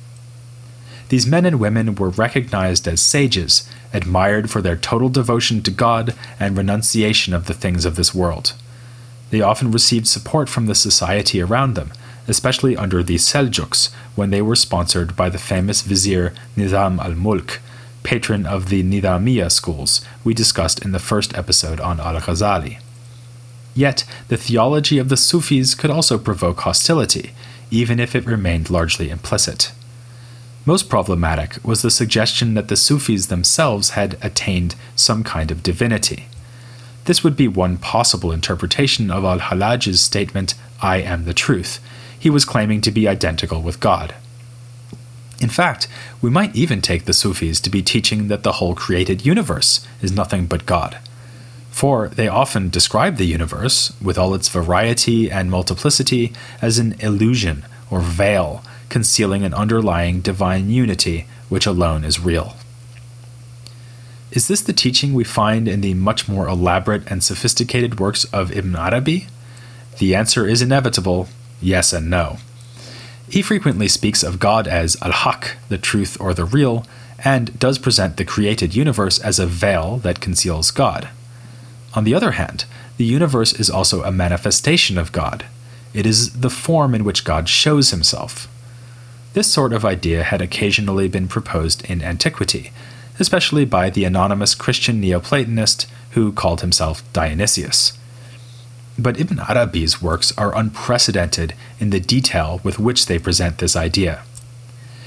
These 1.09 1.27
men 1.27 1.47
and 1.47 1.59
women 1.59 1.95
were 1.95 2.11
recognized 2.11 2.87
as 2.87 3.01
sages, 3.01 3.69
admired 3.93 4.51
for 4.51 4.61
their 4.61 4.77
total 4.77 5.09
devotion 5.09 5.63
to 5.63 5.71
God 5.71 6.15
and 6.39 6.57
renunciation 6.57 7.33
of 7.33 7.47
the 7.47 7.55
things 7.55 7.85
of 7.85 7.97
this 7.97 8.15
world. 8.15 8.53
They 9.31 9.41
often 9.41 9.71
received 9.71 10.07
support 10.07 10.49
from 10.49 10.67
the 10.67 10.75
society 10.75 11.41
around 11.41 11.75
them, 11.75 11.93
especially 12.27 12.77
under 12.77 13.03
the 13.03 13.17
Seljuks 13.17 13.91
when 14.15 14.31
they 14.31 14.43
were 14.43 14.57
sponsored 14.57 15.17
by 15.17 15.31
the 15.31 15.39
famous 15.39 15.83
vizier 15.83 16.35
Nizam 16.57 16.99
al 16.99 17.15
Mulk, 17.15 17.61
patron 18.03 18.47
of 18.47 18.69
the 18.69 18.83
Nidamiya 18.83 19.51
schools 19.51 20.03
we 20.25 20.35
discussed 20.35 20.85
in 20.85 20.93
the 20.93 20.99
first 20.99 21.37
episode 21.37 21.81
on 21.81 22.01
Al 22.01 22.21
Ghazali. 22.21 22.81
Yet, 23.75 24.05
the 24.29 24.37
theology 24.37 24.99
of 24.99 25.09
the 25.09 25.17
Sufis 25.17 25.75
could 25.75 25.91
also 25.91 26.19
provoke 26.19 26.61
hostility, 26.61 27.33
even 27.71 28.01
if 28.01 28.15
it 28.15 28.27
remained 28.27 28.71
largely 28.71 29.11
implicit. 29.11 29.73
Most 30.65 30.89
problematic 30.89 31.57
was 31.65 31.83
the 31.83 31.91
suggestion 31.91 32.55
that 32.55 32.69
the 32.69 32.77
Sufis 32.77 33.27
themselves 33.27 33.91
had 33.91 34.19
attained 34.23 34.75
some 34.97 35.25
kind 35.25 35.51
of 35.51 35.63
divinity. 35.63 36.27
This 37.07 37.25
would 37.25 37.37
be 37.37 37.49
one 37.49 37.79
possible 37.79 38.33
interpretation 38.33 39.11
of 39.11 39.25
Al 39.25 39.39
Hallaj's 39.39 40.01
statement, 40.01 40.55
I 40.83 40.99
am 40.99 41.25
the 41.25 41.33
truth. 41.33 41.81
He 42.19 42.29
was 42.29 42.45
claiming 42.45 42.83
to 42.83 42.91
be 42.91 43.09
identical 43.09 43.63
with 43.63 43.81
God. 43.81 44.15
In 45.41 45.49
fact, 45.49 45.89
we 46.21 46.31
might 46.31 46.55
even 46.55 46.83
take 46.83 47.05
the 47.05 47.13
Sufis 47.13 47.61
to 47.61 47.71
be 47.71 47.83
teaching 47.83 48.29
that 48.29 48.43
the 48.43 48.53
whole 48.53 48.75
created 48.75 49.25
universe 49.25 49.87
is 50.03 50.13
nothing 50.13 50.47
but 50.47 50.67
God. 50.67 50.99
For 51.71 52.09
they 52.09 52.27
often 52.27 52.71
describe 52.71 53.17
the 53.17 53.25
universe, 53.25 53.93
with 54.03 54.19
all 54.19 54.35
its 54.35 54.49
variety 54.49 55.31
and 55.31 55.51
multiplicity, 55.51 56.33
as 56.61 56.79
an 56.79 56.97
illusion 56.99 57.65
or 57.89 58.01
veil 58.01 58.65
concealing 58.89 59.45
an 59.45 59.55
underlying 59.55 60.21
divine 60.21 60.71
unity 60.71 61.27
which 61.49 61.67
alone 61.67 62.05
is 62.05 62.21
real. 62.21 62.57
Is 64.31 64.49
this 64.49 64.61
the 64.61 64.73
teaching 64.73 65.15
we 65.15 65.25
find 65.25 65.67
in 65.67 65.81
the 65.81 65.95
much 65.95 66.29
more 66.29 66.49
elaborate 66.49 67.11
and 67.11 67.23
sophisticated 67.23 67.99
works 67.99 68.25
of 68.27 68.53
Ibn 68.53 68.77
Arabi? 68.77 69.27
The 69.99 70.15
answer 70.15 70.47
is 70.47 70.63
inevitable 70.63 71.29
yes 71.61 71.93
and 71.93 72.11
no. 72.11 72.39
He 73.31 73.43
frequently 73.43 73.89
speaks 73.89 74.23
of 74.23 74.39
God 74.39 74.69
as 74.69 74.97
al 75.03 75.13
Haq, 75.13 75.57
the 75.69 75.79
truth 75.79 76.17
or 76.21 76.35
the 76.35 76.45
real, 76.45 76.87
and 77.25 77.59
does 77.59 77.79
present 77.79 78.17
the 78.17 78.25
created 78.25 78.75
universe 78.75 79.19
as 79.19 79.39
a 79.39 79.47
veil 79.47 79.97
that 79.99 80.21
conceals 80.21 80.71
God. 80.71 81.09
On 81.95 82.05
the 82.05 82.15
other 82.15 82.33
hand, 82.33 82.65
the 82.97 83.05
universe 83.05 83.53
is 83.53 83.71
also 83.71 84.03
a 84.03 84.13
manifestation 84.13 84.99
of 84.99 85.13
God. 85.13 85.47
It 85.95 86.07
is 86.07 86.41
the 86.41 86.51
form 86.51 86.95
in 86.95 87.05
which 87.05 87.25
God 87.25 87.49
shows 87.49 87.91
himself. 87.91 88.49
This 89.35 89.53
sort 89.53 89.73
of 89.73 89.85
idea 89.85 90.23
had 90.23 90.41
occasionally 90.41 91.09
been 91.09 91.29
proposed 91.29 91.85
in 91.91 92.03
antiquity, 92.03 92.73
especially 93.19 93.65
by 93.65 93.91
the 93.91 94.05
anonymous 94.05 94.55
Christian 94.55 95.03
Neoplatonist 95.03 95.87
who 96.13 96.33
called 96.33 96.61
himself 96.61 97.03
Dionysius. 97.13 97.93
But 98.99 99.21
Ibn 99.21 99.39
Arabi's 99.39 100.03
works 100.03 100.37
are 100.37 100.57
unprecedented 100.57 101.55
in 101.79 101.91
the 101.91 102.01
detail 102.01 102.61
with 102.65 102.79
which 102.79 103.07
they 103.07 103.19
present 103.19 103.59
this 103.59 103.77
idea. 103.77 104.23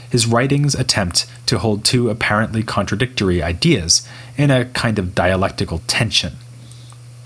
His 0.09 0.27
writings 0.27 0.75
attempt 0.75 1.25
to 1.47 1.59
hold 1.59 1.83
two 1.83 2.09
apparently 2.09 2.63
contradictory 2.63 3.41
ideas 3.41 4.07
in 4.37 4.51
a 4.51 4.65
kind 4.65 4.99
of 4.99 5.15
dialectical 5.15 5.79
tension. 5.87 6.37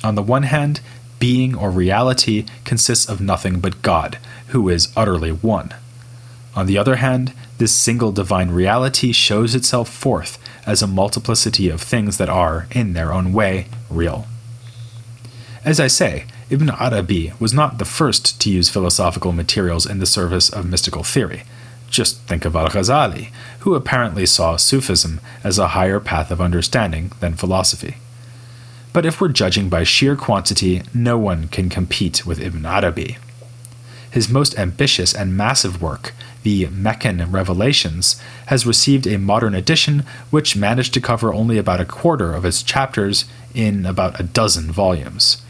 On 0.03 0.15
the 0.15 0.23
one 0.23 0.43
hand, 0.43 0.81
being 1.19 1.55
or 1.55 1.71
reality 1.71 2.45
consists 2.63 3.07
of 3.07 3.21
nothing 3.21 3.59
but 3.59 3.81
God, 3.81 4.17
who 4.47 4.69
is 4.69 4.93
utterly 4.95 5.31
one. 5.31 5.73
On 6.55 6.65
the 6.65 6.77
other 6.77 6.95
hand, 6.97 7.33
this 7.57 7.73
single 7.73 8.11
divine 8.11 8.49
reality 8.49 9.11
shows 9.11 9.55
itself 9.55 9.89
forth 9.89 10.37
as 10.65 10.81
a 10.81 10.87
multiplicity 10.87 11.69
of 11.69 11.81
things 11.81 12.17
that 12.17 12.29
are, 12.29 12.67
in 12.71 12.93
their 12.93 13.13
own 13.13 13.33
way, 13.33 13.67
real. 13.89 14.25
As 15.65 15.79
I 15.79 15.87
say, 15.87 16.25
Ibn 16.49 16.69
Arabi 16.69 17.33
was 17.39 17.53
not 17.53 17.77
the 17.77 17.85
first 17.85 18.39
to 18.41 18.51
use 18.51 18.69
philosophical 18.69 19.31
materials 19.31 19.85
in 19.85 19.99
the 19.99 20.05
service 20.05 20.49
of 20.49 20.69
mystical 20.69 21.03
theory. 21.03 21.43
Just 21.89 22.19
think 22.21 22.45
of 22.45 22.55
Al 22.55 22.69
Ghazali, 22.69 23.31
who 23.59 23.73
apparently 23.73 24.25
saw 24.25 24.55
Sufism 24.57 25.19
as 25.43 25.57
a 25.57 25.69
higher 25.69 25.99
path 25.99 26.31
of 26.31 26.41
understanding 26.41 27.11
than 27.19 27.33
philosophy. 27.33 27.97
But 28.93 29.05
if 29.05 29.19
we're 29.19 29.29
judging 29.29 29.67
by 29.67 29.83
sheer 29.83 30.15
quantity, 30.15 30.83
no 30.93 31.17
one 31.17 31.47
can 31.47 31.69
compete 31.69 32.25
with 32.25 32.39
Ibn 32.39 32.65
Arabi. 32.65 33.17
His 34.15 34.29
most 34.29 34.57
ambitious 34.57 35.13
and 35.13 35.35
massive 35.35 35.81
work, 35.81 36.13
the 36.43 36.67
Meccan 36.67 37.29
Revelations, 37.29 38.15
has 38.45 38.65
received 38.65 39.05
a 39.05 39.17
modern 39.17 39.53
edition 39.53 40.05
which 40.29 40.55
managed 40.55 40.93
to 40.93 41.01
cover 41.01 41.33
only 41.33 41.57
about 41.57 41.81
a 41.81 41.85
quarter 41.85 42.33
of 42.33 42.45
its 42.45 42.63
chapters 42.63 43.25
in 43.53 43.85
about 43.85 44.17
a 44.17 44.23
dozen 44.23 44.71
volumes. 44.71 45.43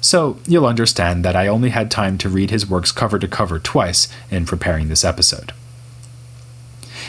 So 0.00 0.38
you'll 0.46 0.64
understand 0.64 1.26
that 1.26 1.36
I 1.36 1.46
only 1.46 1.68
had 1.68 1.90
time 1.90 2.16
to 2.16 2.30
read 2.30 2.48
his 2.48 2.66
works 2.66 2.90
cover 2.90 3.18
to 3.18 3.28
cover 3.28 3.58
twice 3.58 4.08
in 4.30 4.46
preparing 4.46 4.88
this 4.88 5.04
episode. 5.04 5.52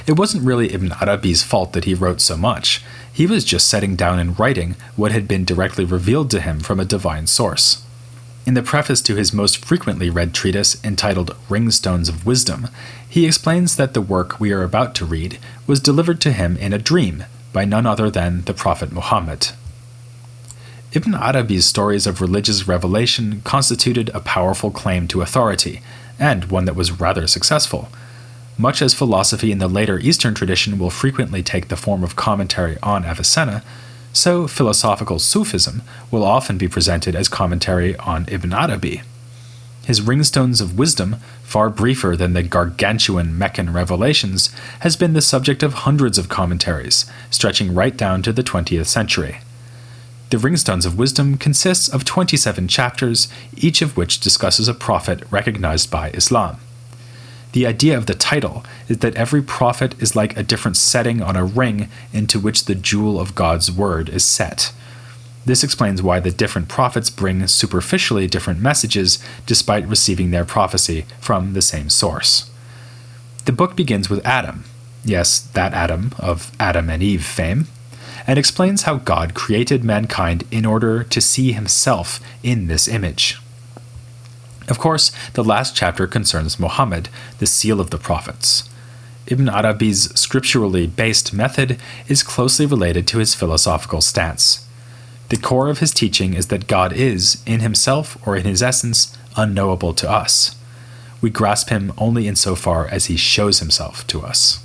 It 0.06 0.18
wasn't 0.20 0.44
really 0.44 0.74
Ibn 0.74 0.92
Arabi's 1.02 1.42
fault 1.42 1.72
that 1.72 1.86
he 1.86 1.94
wrote 1.94 2.20
so 2.20 2.36
much. 2.36 2.84
He 3.14 3.26
was 3.26 3.46
just 3.46 3.70
setting 3.70 3.96
down 3.96 4.20
in 4.20 4.34
writing 4.34 4.76
what 4.98 5.14
had 5.14 5.26
been 5.26 5.46
directly 5.46 5.86
revealed 5.86 6.30
to 6.32 6.42
him 6.42 6.60
from 6.60 6.82
a 6.82 6.86
divine 6.86 7.28
source. 7.28 7.82
In 8.48 8.54
the 8.54 8.64
preface 8.64 9.02
to 9.02 9.16
his 9.16 9.34
most 9.34 9.66
frequently 9.66 10.10
read 10.10 10.34
treatise 10.34 10.82
entitled 10.82 11.36
Ringstones 11.50 12.08
of 12.08 12.26
Wisdom, 12.26 12.70
he 13.10 13.26
explains 13.26 13.76
that 13.76 13.94
the 13.94 14.00
work 14.00 14.40
we 14.40 14.54
are 14.54 14.64
about 14.64 14.96
to 14.96 15.06
read 15.06 15.38
was 15.68 15.82
delivered 15.82 16.22
to 16.22 16.32
him 16.32 16.56
in 16.56 16.72
a 16.72 16.78
dream 16.78 17.26
by 17.52 17.66
none 17.66 17.86
other 17.86 18.10
than 18.10 18.44
the 18.44 18.54
Prophet 18.54 18.90
Muhammad. 18.94 19.50
Ibn 20.94 21.14
Arabi's 21.14 21.66
stories 21.66 22.08
of 22.08 22.22
religious 22.22 22.70
revelation 22.70 23.42
constituted 23.44 24.10
a 24.14 24.22
powerful 24.22 24.72
claim 24.72 25.10
to 25.10 25.22
authority, 25.22 25.82
and 26.18 26.46
one 26.46 26.64
that 26.64 26.76
was 26.76 27.02
rather 27.02 27.28
successful. 27.28 27.90
Much 28.58 28.82
as 28.82 28.94
philosophy 28.94 29.52
in 29.52 29.58
the 29.58 29.68
later 29.68 30.00
Eastern 30.00 30.34
tradition 30.34 30.80
will 30.80 30.90
frequently 30.90 31.44
take 31.44 31.68
the 31.68 31.76
form 31.76 32.02
of 32.02 32.16
commentary 32.16 32.78
on 32.82 33.04
Avicenna, 33.04 33.62
so 34.14 34.48
philosophical 34.48 35.20
Sufism 35.20 35.82
will 36.12 36.24
often 36.24 36.58
be 36.58 36.68
presented 36.68 37.16
as 37.16 37.30
commentary 37.30 37.96
on 37.98 38.26
Ibn 38.30 38.54
Arabi. 38.54 39.02
His 39.86 40.02
Ringstones 40.02 40.60
of 40.60 40.78
Wisdom, 40.78 41.16
far 41.44 41.70
briefer 41.70 42.18
than 42.18 42.34
the 42.34 42.44
gargantuan 42.44 43.38
Meccan 43.38 43.72
revelations, 43.72 44.54
has 44.82 44.98
been 44.98 45.14
the 45.14 45.22
subject 45.22 45.64
of 45.64 45.74
hundreds 45.74 46.18
of 46.18 46.28
commentaries, 46.28 47.06
stretching 47.32 47.74
right 47.74 47.96
down 47.96 48.22
to 48.24 48.34
the 48.34 48.44
20th 48.44 48.88
century. 48.88 49.40
The 50.30 50.38
Ringstones 50.38 50.86
of 50.86 50.98
Wisdom 50.98 51.38
consists 51.38 51.88
of 51.88 52.04
27 52.04 52.68
chapters, 52.68 53.30
each 53.56 53.82
of 53.82 53.96
which 53.96 54.20
discusses 54.20 54.68
a 54.68 54.74
prophet 54.74 55.24
recognized 55.32 55.90
by 55.90 56.10
Islam. 56.10 56.58
The 57.54 57.66
idea 57.66 57.98
of 57.98 58.06
the 58.06 58.14
title 58.14 58.64
is 58.88 59.00
that 59.00 59.16
every 59.16 59.42
prophet 59.42 60.00
is 60.02 60.16
like 60.16 60.38
a 60.38 60.44
different 60.44 60.78
setting 60.78 61.22
on 61.22 61.36
a 61.36 61.46
ring 61.46 61.90
into 62.14 62.40
which 62.40 62.66
the 62.66 62.76
jewel 62.76 63.20
of 63.20 63.36
God's 63.36 63.72
word 63.72 64.10
is 64.10 64.24
set. 64.24 64.74
This 65.46 65.64
explains 65.64 66.02
why 66.02 66.20
the 66.20 66.30
different 66.30 66.68
prophets 66.68 67.10
bring 67.10 67.48
superficially 67.48 68.28
different 68.28 68.60
messages 68.60 69.24
despite 69.46 69.88
receiving 69.88 70.32
their 70.32 70.44
prophecy 70.44 71.06
from 71.22 71.54
the 71.54 71.62
same 71.62 71.90
source. 71.90 72.50
The 73.46 73.54
book 73.54 73.78
begins 73.78 74.10
with 74.10 74.26
Adam. 74.26 74.66
yes, 75.06 75.40
that 75.40 75.74
Adam 75.74 76.12
of 76.20 76.52
Adam 76.60 76.90
and 76.90 77.02
Eve 77.02 77.24
fame, 77.26 77.68
and 78.28 78.38
explains 78.38 78.82
how 78.82 78.96
God 78.98 79.34
created 79.34 79.86
mankind 79.86 80.44
in 80.52 80.66
order 80.66 81.02
to 81.02 81.22
see 81.22 81.54
himself 81.54 82.20
in 82.44 82.68
this 82.68 82.90
image. 82.90 83.40
Of 84.68 84.80
course, 84.80 85.12
the 85.34 85.44
last 85.44 85.76
chapter 85.76 86.08
concerns 86.08 86.60
Muhammad, 86.60 87.10
the 87.40 87.46
seal 87.46 87.80
of 87.80 87.90
the 87.90 87.98
prophets. 87.98 88.70
Ibn 89.28 89.50
Arabi's 89.50 90.14
scripturally 90.20 90.88
based 90.88 91.34
method 91.34 91.80
is 92.08 92.24
closely 92.24 92.66
related 92.66 93.08
to 93.08 93.20
his 93.20 93.36
philosophical 93.36 94.02
stance. 94.02 94.66
The 95.30 95.38
core 95.38 95.70
of 95.70 95.80
his 95.80 95.92
teaching 95.92 96.34
is 96.34 96.48
that 96.48 96.68
God 96.68 96.94
is, 96.94 97.44
in 97.46 97.60
himself 97.60 98.18
or 98.26 98.38
in 98.38 98.46
his 98.46 98.64
essence, 98.64 99.18
unknowable 99.36 99.94
to 99.96 100.10
us. 100.10 100.56
We 101.22 101.30
grasp 101.30 101.70
him 101.70 101.92
only 101.98 102.28
insofar 102.28 102.88
as 102.88 103.06
he 103.06 103.18
shows 103.18 103.60
himself 103.60 104.08
to 104.08 104.22
us. 104.22 104.64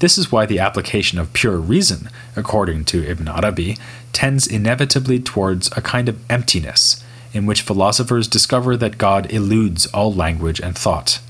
This 0.00 0.18
is 0.18 0.32
why 0.32 0.46
the 0.46 0.58
application 0.58 1.18
of 1.18 1.32
pure 1.32 1.58
reason, 1.58 2.10
according 2.36 2.84
to 2.86 3.08
Ibn 3.08 3.28
Arabi, 3.28 3.78
tends 4.12 4.46
inevitably 4.46 5.20
towards 5.20 5.70
a 5.76 5.80
kind 5.80 6.08
of 6.08 6.18
emptiness, 6.28 7.02
in 7.32 7.46
which 7.46 7.62
philosophers 7.62 8.28
discover 8.28 8.76
that 8.76 8.98
God 8.98 9.32
eludes 9.32 9.86
all 9.86 10.12
language 10.12 10.60
and 10.60 10.76
thought. 10.76 11.20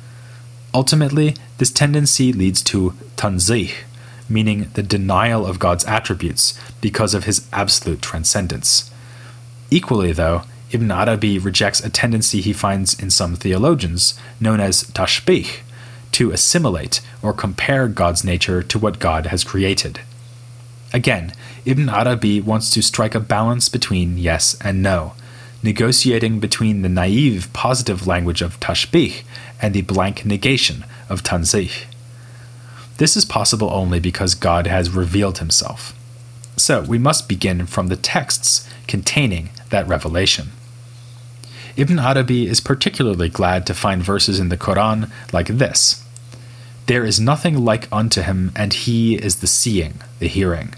Ultimately, 0.74 1.36
this 1.58 1.70
tendency 1.70 2.32
leads 2.32 2.62
to 2.62 2.94
tanzih, 3.16 3.72
meaning 4.28 4.70
the 4.74 4.82
denial 4.82 5.46
of 5.46 5.58
God's 5.58 5.84
attributes 5.84 6.58
because 6.80 7.14
of 7.14 7.24
his 7.24 7.46
absolute 7.52 8.00
transcendence. 8.00 8.90
Equally, 9.70 10.12
though, 10.12 10.42
Ibn 10.72 10.90
Arabi 10.90 11.38
rejects 11.38 11.80
a 11.80 11.90
tendency 11.90 12.40
he 12.40 12.54
finds 12.54 12.98
in 13.00 13.10
some 13.10 13.36
theologians, 13.36 14.18
known 14.40 14.58
as 14.58 14.84
tashbih, 14.84 15.60
to 16.12 16.30
assimilate 16.30 17.00
or 17.22 17.32
compare 17.32 17.88
God's 17.88 18.24
nature 18.24 18.62
to 18.62 18.78
what 18.78 18.98
God 18.98 19.26
has 19.26 19.44
created. 19.44 20.00
Again, 20.94 21.32
Ibn 21.64 21.88
Arabi 21.88 22.40
wants 22.40 22.70
to 22.70 22.82
strike 22.82 23.14
a 23.14 23.20
balance 23.20 23.68
between 23.68 24.18
yes 24.18 24.56
and 24.62 24.82
no, 24.82 25.12
negotiating 25.62 26.40
between 26.40 26.82
the 26.82 26.88
naive 26.88 27.52
positive 27.52 28.06
language 28.06 28.42
of 28.42 28.58
tashbih 28.60 29.22
and 29.60 29.74
the 29.74 29.82
blank 29.82 30.24
negation 30.24 30.84
of 31.08 31.22
tanzih. 31.22 31.84
This 32.98 33.16
is 33.16 33.24
possible 33.24 33.70
only 33.70 34.00
because 34.00 34.34
God 34.34 34.66
has 34.66 34.90
revealed 34.90 35.38
himself. 35.38 35.94
So 36.56 36.82
we 36.82 36.98
must 36.98 37.28
begin 37.28 37.66
from 37.66 37.88
the 37.88 37.96
texts 37.96 38.68
containing 38.86 39.50
that 39.70 39.88
revelation. 39.88 40.50
Ibn 41.76 41.98
Arabi 41.98 42.46
is 42.46 42.60
particularly 42.60 43.30
glad 43.30 43.66
to 43.66 43.74
find 43.74 44.02
verses 44.02 44.38
in 44.38 44.50
the 44.50 44.58
Quran 44.58 45.10
like 45.32 45.48
this 45.48 46.04
There 46.86 47.04
is 47.04 47.18
nothing 47.18 47.64
like 47.64 47.88
unto 47.90 48.20
him, 48.20 48.52
and 48.54 48.74
he 48.74 49.14
is 49.14 49.36
the 49.36 49.46
seeing, 49.46 49.94
the 50.18 50.28
hearing. 50.28 50.74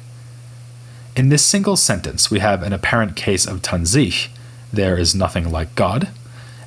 In 1.16 1.28
this 1.28 1.44
single 1.44 1.76
sentence, 1.76 2.30
we 2.30 2.38
have 2.38 2.62
an 2.62 2.72
apparent 2.72 3.16
case 3.16 3.46
of 3.46 3.62
tanzih, 3.62 4.28
there 4.74 4.98
is 4.98 5.14
nothing 5.14 5.50
like 5.50 5.74
God, 5.74 6.08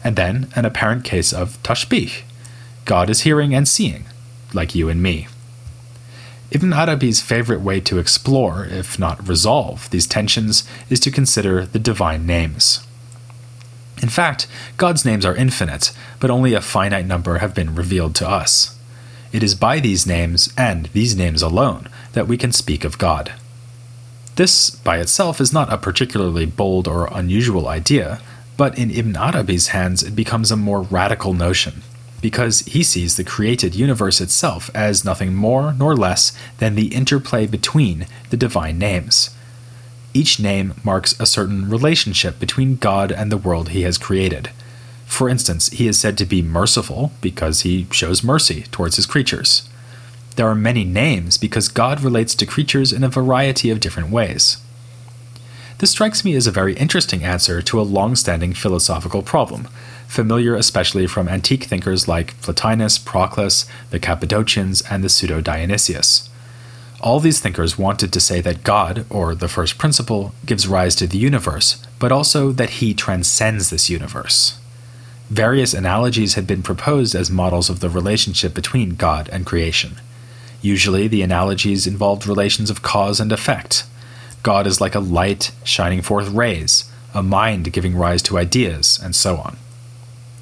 and 0.04 0.16
then 0.16 0.48
an 0.56 0.66
apparent 0.66 1.04
case 1.04 1.34
of 1.34 1.62
tashbih, 1.64 2.22
God 2.86 3.10
is 3.10 3.22
hearing 3.22 3.54
and 3.54 3.68
seeing, 3.68 4.06
like 4.54 4.74
you 4.74 4.90
and 4.90 5.04
me. 5.04 5.28
Ibn 6.50 6.72
Arabi's 6.72 7.22
favorite 7.22 7.60
way 7.60 7.82
to 7.82 8.00
explore, 8.00 8.66
if 8.66 8.98
not 8.98 9.28
resolve, 9.28 9.90
these 9.90 10.08
tensions 10.08 10.64
is 10.90 11.00
to 11.02 11.12
consider 11.12 11.66
the 11.66 11.80
divine 11.80 12.26
names. 12.26 12.88
In 14.02 14.10
fact, 14.10 14.48
God's 14.78 15.04
names 15.04 15.26
are 15.26 15.36
infinite, 15.36 15.92
but 16.20 16.30
only 16.30 16.54
a 16.54 16.62
finite 16.62 17.06
number 17.06 17.40
have 17.40 17.54
been 17.54 17.76
revealed 17.76 18.16
to 18.16 18.30
us. 18.30 18.78
It 19.34 19.44
is 19.44 19.56
by 19.56 19.82
these 19.82 20.08
names, 20.08 20.54
and 20.58 20.86
these 20.94 21.18
names 21.18 21.42
alone, 21.42 21.90
that 22.14 22.28
we 22.28 22.38
can 22.38 22.54
speak 22.54 22.86
of 22.86 22.98
God. 22.98 23.34
This, 24.38 24.70
by 24.70 25.00
itself, 25.00 25.42
is 25.42 25.52
not 25.52 25.74
a 25.74 25.80
particularly 25.80 26.46
bold 26.46 26.88
or 26.88 27.10
unusual 27.12 27.68
idea, 27.68 28.22
but 28.56 28.78
in 28.78 28.92
Ibn 28.92 29.16
Arabi's 29.16 29.70
hands 29.70 30.04
it 30.04 30.16
becomes 30.16 30.52
a 30.52 30.56
more 30.56 30.84
radical 30.84 31.34
notion, 31.34 31.82
because 32.22 32.60
he 32.60 32.84
sees 32.84 33.18
the 33.18 33.24
created 33.24 33.74
universe 33.74 34.22
itself 34.22 34.70
as 34.76 35.04
nothing 35.04 35.34
more 35.34 35.74
nor 35.74 35.96
less 35.96 36.38
than 36.60 36.76
the 36.76 36.94
interplay 36.94 37.48
between 37.48 38.06
the 38.30 38.38
divine 38.38 38.78
names. 38.78 39.32
Each 40.14 40.40
name 40.40 40.76
marks 40.84 41.20
a 41.20 41.26
certain 41.26 41.68
relationship 41.68 42.40
between 42.40 42.76
God 42.76 43.12
and 43.12 43.32
the 43.32 43.38
world 43.38 43.70
he 43.70 43.82
has 43.82 43.98
created. 43.98 44.52
For 45.08 45.30
instance, 45.30 45.70
he 45.70 45.88
is 45.88 46.00
said 46.00 46.16
to 46.20 46.26
be 46.26 46.44
merciful 46.44 47.12
because 47.22 47.62
he 47.62 47.88
shows 47.90 48.24
mercy 48.24 48.66
towards 48.70 48.98
his 48.98 49.08
creatures. 49.08 49.67
There 50.38 50.48
are 50.48 50.56
many 50.56 50.84
names 50.84 51.36
because 51.40 51.68
God 51.68 52.02
relates 52.02 52.36
to 52.36 52.46
creatures 52.46 52.94
in 52.94 53.04
a 53.04 53.10
variety 53.10 53.72
of 53.72 53.80
different 53.80 54.12
ways. 54.12 54.58
This 55.80 55.90
strikes 55.90 56.24
me 56.24 56.36
as 56.36 56.46
a 56.46 56.52
very 56.52 56.76
interesting 56.76 57.24
answer 57.24 57.60
to 57.64 57.82
a 57.82 57.82
long 57.82 58.16
standing 58.16 58.54
philosophical 58.54 59.24
problem, 59.24 59.68
familiar 60.08 60.54
especially 60.54 61.08
from 61.08 61.28
antique 61.28 61.64
thinkers 61.64 62.08
like 62.08 62.40
Plotinus, 62.40 63.04
Proclus, 63.04 63.66
the 63.90 64.00
Cappadocians, 64.00 64.84
and 64.92 65.04
the 65.04 65.10
Pseudo 65.10 65.42
Dionysius. 65.42 66.30
All 67.02 67.20
these 67.20 67.40
thinkers 67.40 67.80
wanted 67.80 68.14
to 68.14 68.20
say 68.20 68.40
that 68.42 68.64
God, 68.64 69.08
or 69.10 69.34
the 69.34 69.48
first 69.48 69.80
principle, 69.80 70.36
gives 70.46 70.68
rise 70.68 70.96
to 70.98 71.08
the 71.08 71.18
universe, 71.18 71.84
but 71.98 72.12
also 72.12 72.52
that 72.52 72.78
he 72.78 72.94
transcends 72.94 73.72
this 73.72 73.90
universe. 73.90 74.60
Various 75.32 75.74
analogies 75.74 76.36
had 76.36 76.46
been 76.46 76.62
proposed 76.62 77.16
as 77.16 77.32
models 77.32 77.72
of 77.72 77.80
the 77.80 77.90
relationship 77.90 78.54
between 78.54 78.96
God 78.96 79.30
and 79.32 79.44
creation. 79.44 79.98
Usually, 80.68 81.08
the 81.08 81.22
analogies 81.22 81.88
involved 81.88 82.28
relations 82.28 82.70
of 82.70 82.82
cause 82.82 83.22
and 83.22 83.32
effect. 83.32 83.86
God 84.44 84.68
is 84.68 84.82
like 84.82 84.96
a 84.96 85.00
light 85.00 85.52
shining 85.64 86.02
forth 86.02 86.28
rays, 86.28 86.84
a 87.14 87.24
mind 87.24 87.72
giving 87.72 87.96
rise 87.96 88.22
to 88.24 88.38
ideas, 88.38 89.00
and 89.02 89.16
so 89.16 89.38
on. 89.38 89.56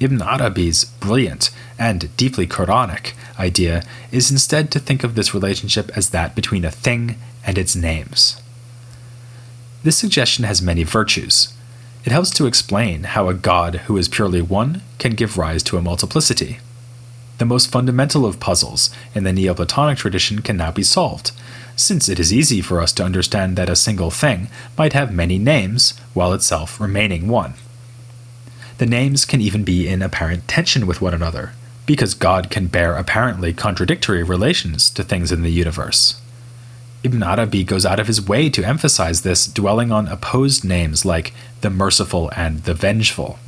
Ibn 0.00 0.20
Arabi's 0.20 0.84
brilliant 0.84 1.50
and 1.78 2.14
deeply 2.16 2.44
Quranic 2.44 3.12
idea 3.38 3.84
is 4.10 4.32
instead 4.32 4.72
to 4.72 4.80
think 4.80 5.04
of 5.04 5.14
this 5.14 5.32
relationship 5.32 5.96
as 5.96 6.10
that 6.10 6.34
between 6.34 6.64
a 6.64 6.72
thing 6.72 7.18
and 7.46 7.56
its 7.56 7.76
names. 7.76 8.42
This 9.84 9.96
suggestion 9.96 10.44
has 10.44 10.60
many 10.60 10.82
virtues. 10.82 11.54
It 12.04 12.10
helps 12.10 12.30
to 12.30 12.46
explain 12.46 13.04
how 13.14 13.28
a 13.28 13.34
God 13.34 13.76
who 13.86 13.96
is 13.96 14.08
purely 14.08 14.42
one 14.42 14.82
can 14.98 15.12
give 15.12 15.38
rise 15.38 15.62
to 15.62 15.76
a 15.76 15.82
multiplicity. 15.82 16.58
The 17.38 17.44
most 17.44 17.70
fundamental 17.70 18.24
of 18.24 18.40
puzzles 18.40 18.90
in 19.14 19.24
the 19.24 19.32
Neoplatonic 19.32 19.98
tradition 19.98 20.40
can 20.40 20.56
now 20.56 20.70
be 20.70 20.82
solved, 20.82 21.32
since 21.76 22.08
it 22.08 22.18
is 22.18 22.32
easy 22.32 22.62
for 22.62 22.80
us 22.80 22.92
to 22.94 23.04
understand 23.04 23.56
that 23.56 23.68
a 23.68 23.76
single 23.76 24.10
thing 24.10 24.48
might 24.78 24.94
have 24.94 25.12
many 25.12 25.38
names 25.38 25.92
while 26.14 26.32
itself 26.32 26.80
remaining 26.80 27.28
one. 27.28 27.54
The 28.78 28.86
names 28.86 29.24
can 29.24 29.40
even 29.40 29.64
be 29.64 29.86
in 29.86 30.02
apparent 30.02 30.48
tension 30.48 30.86
with 30.86 31.02
one 31.02 31.14
another, 31.14 31.52
because 31.84 32.14
God 32.14 32.50
can 32.50 32.66
bear 32.66 32.94
apparently 32.94 33.52
contradictory 33.52 34.22
relations 34.22 34.88
to 34.90 35.02
things 35.02 35.30
in 35.30 35.42
the 35.42 35.52
universe. 35.52 36.20
Ibn 37.02 37.22
Arabi 37.22 37.62
goes 37.62 37.86
out 37.86 38.00
of 38.00 38.06
his 38.06 38.26
way 38.26 38.48
to 38.50 38.64
emphasize 38.64 39.22
this, 39.22 39.46
dwelling 39.46 39.92
on 39.92 40.08
opposed 40.08 40.64
names 40.64 41.04
like 41.04 41.32
the 41.60 41.70
merciful 41.70 42.30
and 42.34 42.64
the 42.64 42.74
vengeful. 42.74 43.38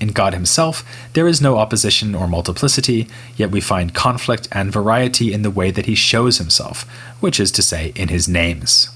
In 0.00 0.08
God 0.08 0.32
Himself, 0.32 0.82
there 1.12 1.28
is 1.28 1.42
no 1.42 1.58
opposition 1.58 2.14
or 2.14 2.26
multiplicity, 2.26 3.06
yet 3.36 3.50
we 3.50 3.60
find 3.60 3.94
conflict 3.94 4.48
and 4.50 4.72
variety 4.72 5.32
in 5.32 5.42
the 5.42 5.50
way 5.50 5.70
that 5.70 5.86
He 5.86 5.94
shows 5.94 6.38
Himself, 6.38 6.82
which 7.20 7.38
is 7.38 7.52
to 7.52 7.62
say, 7.62 7.92
in 7.94 8.08
His 8.08 8.26
names. 8.26 8.88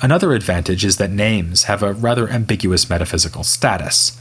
Another 0.00 0.32
advantage 0.32 0.84
is 0.84 0.96
that 0.96 1.10
names 1.10 1.64
have 1.64 1.82
a 1.82 1.92
rather 1.92 2.28
ambiguous 2.28 2.88
metaphysical 2.88 3.44
status. 3.44 4.18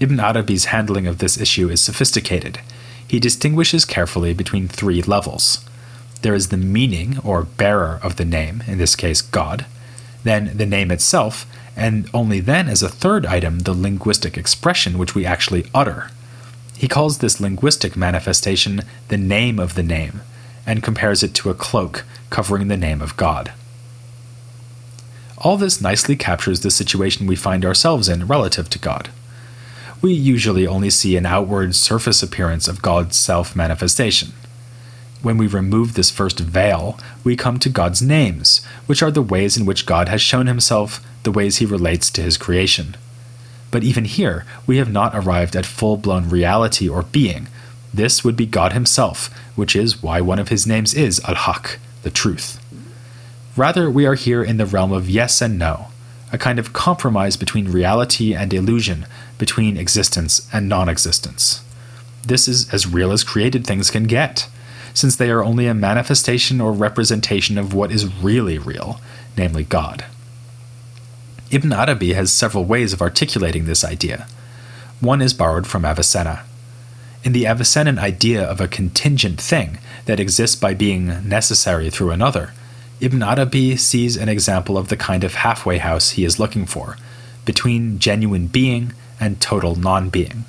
Ibn 0.00 0.20
Arabi's 0.20 0.66
handling 0.66 1.06
of 1.06 1.18
this 1.18 1.38
issue 1.38 1.68
is 1.68 1.80
sophisticated. 1.80 2.60
He 3.06 3.18
distinguishes 3.20 3.84
carefully 3.84 4.32
between 4.32 4.68
three 4.68 5.02
levels. 5.02 5.64
There 6.22 6.34
is 6.34 6.48
the 6.48 6.56
meaning 6.56 7.18
or 7.24 7.42
bearer 7.42 7.98
of 8.02 8.16
the 8.16 8.24
name, 8.24 8.62
in 8.66 8.78
this 8.78 8.96
case 8.96 9.20
God, 9.20 9.66
then 10.22 10.56
the 10.56 10.66
name 10.66 10.90
itself, 10.90 11.44
and 11.76 12.08
only 12.12 12.40
then, 12.40 12.68
as 12.68 12.82
a 12.82 12.88
third 12.88 13.26
item, 13.26 13.60
the 13.60 13.74
linguistic 13.74 14.36
expression 14.36 14.98
which 14.98 15.14
we 15.14 15.26
actually 15.26 15.66
utter. 15.74 16.10
He 16.76 16.88
calls 16.88 17.18
this 17.18 17.40
linguistic 17.40 17.96
manifestation 17.96 18.82
the 19.08 19.16
name 19.16 19.58
of 19.58 19.74
the 19.74 19.82
name, 19.82 20.20
and 20.66 20.82
compares 20.82 21.22
it 21.22 21.34
to 21.34 21.50
a 21.50 21.54
cloak 21.54 22.04
covering 22.30 22.68
the 22.68 22.76
name 22.76 23.00
of 23.00 23.16
God. 23.16 23.52
All 25.38 25.56
this 25.56 25.80
nicely 25.80 26.16
captures 26.16 26.60
the 26.60 26.70
situation 26.70 27.26
we 27.26 27.36
find 27.36 27.64
ourselves 27.64 28.08
in 28.08 28.26
relative 28.26 28.70
to 28.70 28.78
God 28.78 29.08
we 30.02 30.12
usually 30.12 30.66
only 30.66 30.90
see 30.90 31.16
an 31.16 31.24
outward 31.24 31.76
surface 31.76 32.22
appearance 32.22 32.66
of 32.66 32.82
God's 32.82 33.16
self 33.16 33.54
manifestation. 33.54 34.32
When 35.22 35.38
we 35.38 35.46
remove 35.46 35.94
this 35.94 36.10
first 36.10 36.40
veil, 36.40 36.98
we 37.22 37.36
come 37.36 37.58
to 37.60 37.68
God's 37.68 38.02
names, 38.02 38.64
which 38.86 39.02
are 39.02 39.10
the 39.10 39.22
ways 39.22 39.56
in 39.56 39.64
which 39.64 39.86
God 39.86 40.08
has 40.08 40.20
shown 40.20 40.46
himself, 40.46 41.00
the 41.22 41.30
ways 41.30 41.58
he 41.58 41.66
relates 41.66 42.10
to 42.10 42.22
his 42.22 42.36
creation. 42.36 42.96
But 43.72 43.82
even 43.82 44.04
here, 44.04 44.44
we 44.66 44.76
have 44.76 44.92
not 44.92 45.14
arrived 45.14 45.56
at 45.56 45.66
full 45.66 45.96
blown 45.96 46.28
reality 46.28 46.88
or 46.88 47.02
being, 47.02 47.48
This 47.92 48.22
would 48.22 48.36
be 48.36 48.46
God 48.46 48.72
Himself, 48.74 49.28
which 49.56 49.74
is 49.74 50.02
why 50.02 50.20
one 50.20 50.38
of 50.38 50.48
His 50.48 50.66
names 50.66 50.94
is 50.94 51.20
Al 51.24 51.34
Haq, 51.34 51.78
the 52.02 52.10
truth. 52.10 52.60
Rather, 53.56 53.90
we 53.90 54.06
are 54.06 54.14
here 54.14 54.44
in 54.44 54.58
the 54.58 54.66
realm 54.66 54.92
of 54.92 55.08
yes 55.08 55.40
and 55.40 55.58
no, 55.58 55.86
a 56.32 56.38
kind 56.38 56.58
of 56.58 56.72
compromise 56.72 57.36
between 57.36 57.72
reality 57.72 58.34
and 58.34 58.52
illusion, 58.52 59.06
between 59.38 59.76
existence 59.78 60.46
and 60.52 60.68
non 60.68 60.88
existence. 60.88 61.64
This 62.26 62.46
is 62.46 62.72
as 62.72 62.86
real 62.86 63.10
as 63.10 63.24
created 63.24 63.66
things 63.66 63.90
can 63.90 64.04
get, 64.04 64.48
since 64.94 65.16
they 65.16 65.30
are 65.30 65.44
only 65.44 65.66
a 65.66 65.74
manifestation 65.74 66.60
or 66.60 66.72
representation 66.72 67.58
of 67.58 67.74
what 67.74 67.90
is 67.90 68.14
really 68.22 68.58
real, 68.58 69.00
namely 69.36 69.64
God. 69.64 70.04
Ibn 71.50 71.72
Arabi 71.72 72.14
has 72.14 72.32
several 72.32 72.64
ways 72.64 72.92
of 72.92 73.02
articulating 73.02 73.64
this 73.64 73.84
idea. 73.84 74.26
One 75.00 75.20
is 75.20 75.34
borrowed 75.34 75.66
from 75.66 75.84
Avicenna. 75.84 76.44
In 77.24 77.32
the 77.32 77.44
Avicennan 77.44 77.98
idea 77.98 78.42
of 78.42 78.60
a 78.60 78.68
contingent 78.68 79.40
thing 79.40 79.78
that 80.06 80.18
exists 80.18 80.56
by 80.56 80.74
being 80.74 81.28
necessary 81.28 81.90
through 81.90 82.10
another, 82.10 82.52
Ibn 83.00 83.22
Arabi 83.22 83.76
sees 83.76 84.16
an 84.16 84.28
example 84.28 84.78
of 84.78 84.88
the 84.88 84.96
kind 84.96 85.24
of 85.24 85.34
halfway 85.34 85.78
house 85.78 86.10
he 86.10 86.24
is 86.24 86.38
looking 86.38 86.66
for, 86.66 86.96
between 87.44 87.98
genuine 87.98 88.46
being 88.46 88.92
and 89.20 89.40
total 89.40 89.76
non 89.76 90.08
being. 90.08 90.44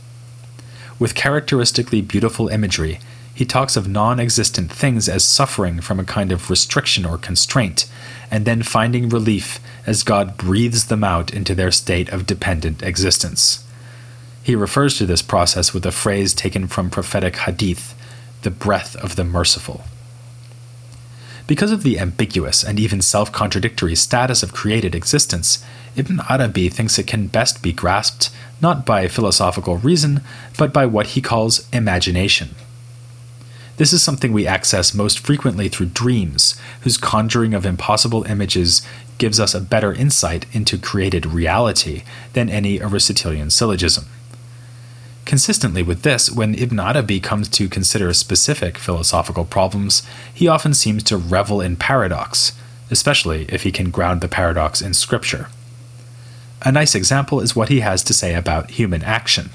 With 1.00 1.16
characteristically 1.16 2.02
beautiful 2.02 2.48
imagery, 2.48 3.00
he 3.34 3.46
talks 3.46 3.76
of 3.76 3.88
non 3.88 4.20
existent 4.20 4.72
things 4.72 5.10
as 5.10 5.24
suffering 5.24 5.82
from 5.82 6.00
a 6.00 6.06
kind 6.06 6.32
of 6.32 6.50
restriction 6.50 7.06
or 7.06 7.18
constraint, 7.18 7.86
and 8.30 8.46
then 8.46 8.62
finding 8.62 9.10
relief 9.10 9.60
as 9.88 10.04
God 10.04 10.38
breathes 10.38 10.88
them 10.88 11.04
out 11.04 11.34
into 11.34 11.56
their 11.56 11.72
state 11.72 12.10
of 12.10 12.28
dependent 12.28 12.84
existence. 12.84 13.66
He 14.44 14.56
refers 14.56 14.98
to 14.98 15.06
this 15.06 15.22
process 15.22 15.74
with 15.74 15.86
a 15.86 15.92
phrase 15.92 16.34
taken 16.34 16.68
from 16.68 16.90
prophetic 16.90 17.38
hadith 17.38 17.96
the 18.44 18.52
breath 18.52 18.96
of 18.98 19.16
the 19.16 19.24
merciful. 19.24 19.84
Because 21.48 21.72
of 21.72 21.84
the 21.84 22.00
ambiguous 22.00 22.64
and 22.64 22.80
even 22.80 23.02
self 23.02 23.32
contradictory 23.32 23.96
status 23.96 24.44
of 24.44 24.54
created 24.54 24.96
existence, 24.96 25.64
Ibn 25.96 26.22
Arabi 26.30 26.70
thinks 26.70 26.98
it 26.98 27.08
can 27.08 27.28
best 27.28 27.62
be 27.62 27.74
grasped 27.74 28.30
not 28.62 28.86
by 28.86 29.08
philosophical 29.08 29.78
reason, 29.78 30.22
but 30.58 30.72
by 30.72 30.86
what 30.86 31.08
he 31.08 31.22
calls 31.22 31.68
imagination. 31.72 32.56
This 33.78 33.92
is 33.92 34.04
something 34.04 34.32
we 34.32 34.46
access 34.46 34.94
most 34.94 35.20
frequently 35.20 35.68
through 35.68 35.88
dreams, 35.88 36.60
whose 36.82 36.98
conjuring 36.98 37.54
of 37.54 37.66
impossible 37.66 38.24
images 38.24 38.82
gives 39.18 39.40
us 39.40 39.56
a 39.56 39.62
better 39.62 39.92
insight 39.92 40.46
into 40.54 40.78
created 40.78 41.26
reality 41.26 42.04
than 42.34 42.50
any 42.50 42.82
Aristotelian 42.82 43.50
syllogism. 43.50 44.06
Consistently 45.26 45.82
with 45.82 46.04
this, 46.04 46.30
when 46.30 46.54
Ibn 46.54 46.80
Arabi 46.80 47.20
comes 47.20 47.48
to 47.50 47.70
consider 47.70 48.14
specific 48.14 48.78
philosophical 48.78 49.46
problems, 49.46 50.04
he 50.32 50.48
often 50.48 50.74
seems 50.74 51.02
to 51.04 51.18
revel 51.18 51.62
in 51.62 51.76
paradox, 51.76 52.52
especially 52.92 53.46
if 53.50 53.64
he 53.64 53.72
can 53.72 53.90
ground 53.90 54.22
the 54.22 54.28
paradox 54.28 54.82
in 54.82 54.94
scripture. 54.94 55.48
A 56.62 56.72
nice 56.72 56.94
example 56.94 57.40
is 57.40 57.56
what 57.56 57.70
he 57.70 57.80
has 57.80 58.04
to 58.04 58.14
say 58.14 58.36
about 58.36 58.72
human 58.72 59.02
action. 59.04 59.50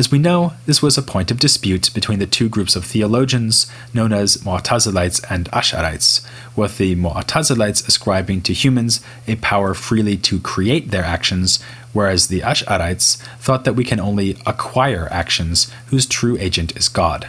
As 0.00 0.10
we 0.10 0.18
know, 0.18 0.54
this 0.64 0.80
was 0.80 0.96
a 0.96 1.02
point 1.02 1.30
of 1.30 1.38
dispute 1.38 1.92
between 1.92 2.20
the 2.20 2.26
two 2.26 2.48
groups 2.48 2.74
of 2.74 2.86
theologians 2.86 3.70
known 3.92 4.14
as 4.14 4.38
Mu'tazilites 4.46 5.22
and 5.30 5.44
Ash'arites, 5.50 6.26
with 6.56 6.78
the 6.78 6.96
Mu'tazilites 6.96 7.86
ascribing 7.86 8.40
to 8.44 8.54
humans 8.54 9.02
a 9.28 9.36
power 9.36 9.74
freely 9.74 10.16
to 10.16 10.40
create 10.40 10.90
their 10.90 11.04
actions, 11.04 11.62
whereas 11.92 12.28
the 12.28 12.40
Ash'arites 12.40 13.18
thought 13.40 13.64
that 13.64 13.76
we 13.76 13.84
can 13.84 14.00
only 14.00 14.38
acquire 14.46 15.06
actions 15.10 15.70
whose 15.88 16.06
true 16.06 16.38
agent 16.38 16.74
is 16.78 16.88
God. 16.88 17.28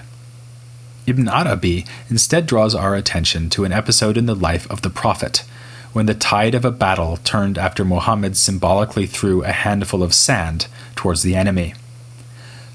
Ibn 1.05 1.27
Arabi 1.27 1.85
instead 2.09 2.47
draws 2.47 2.73
our 2.73 2.95
attention 2.95 3.49
to 3.49 3.65
an 3.65 3.73
episode 3.73 4.15
in 4.15 4.27
the 4.27 4.33
life 4.33 4.65
of 4.71 4.81
the 4.81 4.89
Prophet, 4.89 5.43
when 5.91 6.05
the 6.05 6.13
tide 6.13 6.55
of 6.55 6.63
a 6.63 6.71
battle 6.71 7.17
turned 7.17 7.57
after 7.57 7.83
Muhammad 7.83 8.37
symbolically 8.37 9.07
threw 9.07 9.43
a 9.43 9.51
handful 9.51 10.01
of 10.01 10.13
sand 10.13 10.67
towards 10.95 11.21
the 11.21 11.35
enemy. 11.35 11.73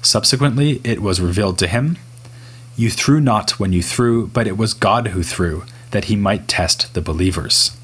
Subsequently, 0.01 0.81
it 0.83 1.01
was 1.01 1.21
revealed 1.21 1.57
to 1.59 1.67
him 1.67 1.97
You 2.75 2.89
threw 2.89 3.19
not 3.19 3.59
when 3.59 3.73
you 3.73 3.81
threw, 3.81 4.27
but 4.27 4.47
it 4.47 4.57
was 4.57 4.73
God 4.73 5.09
who 5.09 5.23
threw, 5.23 5.63
that 5.91 6.05
he 6.05 6.15
might 6.15 6.47
test 6.47 6.93
the 6.93 7.01
believers. 7.01 7.75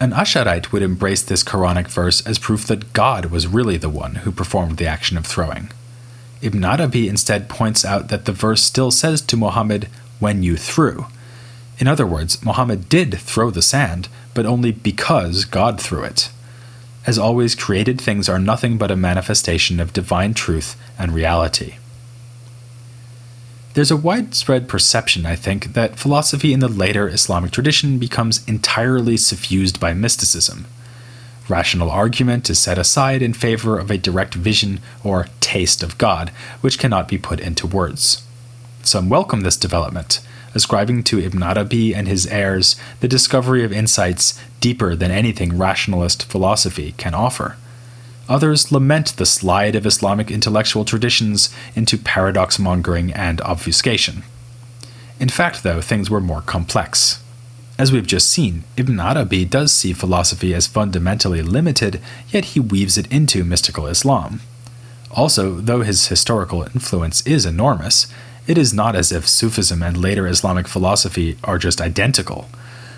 An 0.00 0.12
Asharite 0.12 0.70
would 0.70 0.82
embrace 0.82 1.22
this 1.22 1.42
Quranic 1.42 1.88
verse 1.88 2.24
as 2.26 2.38
proof 2.38 2.66
that 2.66 2.92
God 2.92 3.26
was 3.26 3.48
really 3.48 3.76
the 3.76 3.88
one 3.88 4.16
who 4.16 4.30
performed 4.30 4.76
the 4.76 4.86
action 4.86 5.16
of 5.16 5.26
throwing. 5.26 5.70
Ibn 6.40 6.64
Arabi 6.64 7.08
instead 7.08 7.48
points 7.48 7.84
out 7.84 8.08
that 8.08 8.24
the 8.24 8.32
verse 8.32 8.62
still 8.62 8.92
says 8.92 9.20
to 9.22 9.36
Muhammad, 9.36 9.88
when 10.20 10.42
you 10.42 10.56
threw. 10.56 11.06
In 11.78 11.86
other 11.86 12.06
words, 12.06 12.44
Muhammad 12.44 12.88
did 12.88 13.18
throw 13.18 13.50
the 13.50 13.62
sand, 13.62 14.08
but 14.34 14.46
only 14.46 14.72
because 14.72 15.44
God 15.44 15.80
threw 15.80 16.02
it. 16.02 16.30
As 17.08 17.18
always, 17.18 17.54
created 17.54 17.98
things 17.98 18.28
are 18.28 18.38
nothing 18.38 18.76
but 18.76 18.90
a 18.90 18.96
manifestation 18.96 19.80
of 19.80 19.94
divine 19.94 20.34
truth 20.34 20.76
and 20.98 21.10
reality. 21.10 21.76
There's 23.72 23.90
a 23.90 23.96
widespread 23.96 24.68
perception, 24.68 25.24
I 25.24 25.34
think, 25.34 25.72
that 25.72 25.98
philosophy 25.98 26.52
in 26.52 26.60
the 26.60 26.68
later 26.68 27.08
Islamic 27.08 27.50
tradition 27.50 27.98
becomes 27.98 28.46
entirely 28.46 29.16
suffused 29.16 29.80
by 29.80 29.94
mysticism. 29.94 30.66
Rational 31.48 31.90
argument 31.90 32.50
is 32.50 32.58
set 32.58 32.76
aside 32.76 33.22
in 33.22 33.32
favor 33.32 33.78
of 33.78 33.90
a 33.90 33.96
direct 33.96 34.34
vision 34.34 34.78
or 35.02 35.28
taste 35.40 35.82
of 35.82 35.96
God, 35.96 36.28
which 36.60 36.78
cannot 36.78 37.08
be 37.08 37.16
put 37.16 37.40
into 37.40 37.66
words. 37.66 38.22
Some 38.82 39.08
welcome 39.08 39.40
this 39.40 39.56
development, 39.56 40.20
ascribing 40.54 41.02
to 41.04 41.18
Ibn 41.18 41.42
Arabi 41.42 41.94
and 41.94 42.08
his 42.08 42.26
heirs 42.26 42.76
the 43.00 43.08
discovery 43.08 43.64
of 43.64 43.72
insights 43.72 44.40
deeper 44.60 44.94
than 44.94 45.10
anything 45.10 45.58
rationalist 45.58 46.24
philosophy 46.24 46.92
can 46.96 47.14
offer. 47.14 47.56
Others 48.28 48.70
lament 48.70 49.16
the 49.16 49.26
slide 49.26 49.74
of 49.74 49.86
Islamic 49.86 50.30
intellectual 50.30 50.84
traditions 50.84 51.54
into 51.74 51.96
paradox 51.96 52.58
mongering 52.58 53.12
and 53.12 53.40
obfuscation. 53.40 54.22
In 55.18 55.28
fact, 55.28 55.62
though, 55.62 55.80
things 55.80 56.10
were 56.10 56.20
more 56.20 56.42
complex. 56.42 57.22
As 57.78 57.92
we've 57.92 58.06
just 58.06 58.28
seen, 58.28 58.64
Ibn 58.76 58.98
Arabi 59.00 59.44
does 59.44 59.72
see 59.72 59.92
philosophy 59.92 60.52
as 60.52 60.66
fundamentally 60.66 61.42
limited, 61.42 62.00
yet 62.28 62.46
he 62.46 62.60
weaves 62.60 62.98
it 62.98 63.10
into 63.10 63.44
mystical 63.44 63.86
Islam. 63.86 64.40
Also, 65.12 65.54
though 65.54 65.82
his 65.82 66.08
historical 66.08 66.62
influence 66.64 67.26
is 67.26 67.46
enormous, 67.46 68.08
it 68.48 68.56
is 68.56 68.72
not 68.72 68.96
as 68.96 69.12
if 69.12 69.28
Sufism 69.28 69.82
and 69.82 69.94
later 69.94 70.26
Islamic 70.26 70.66
philosophy 70.66 71.36
are 71.44 71.58
just 71.58 71.82
identical. 71.82 72.48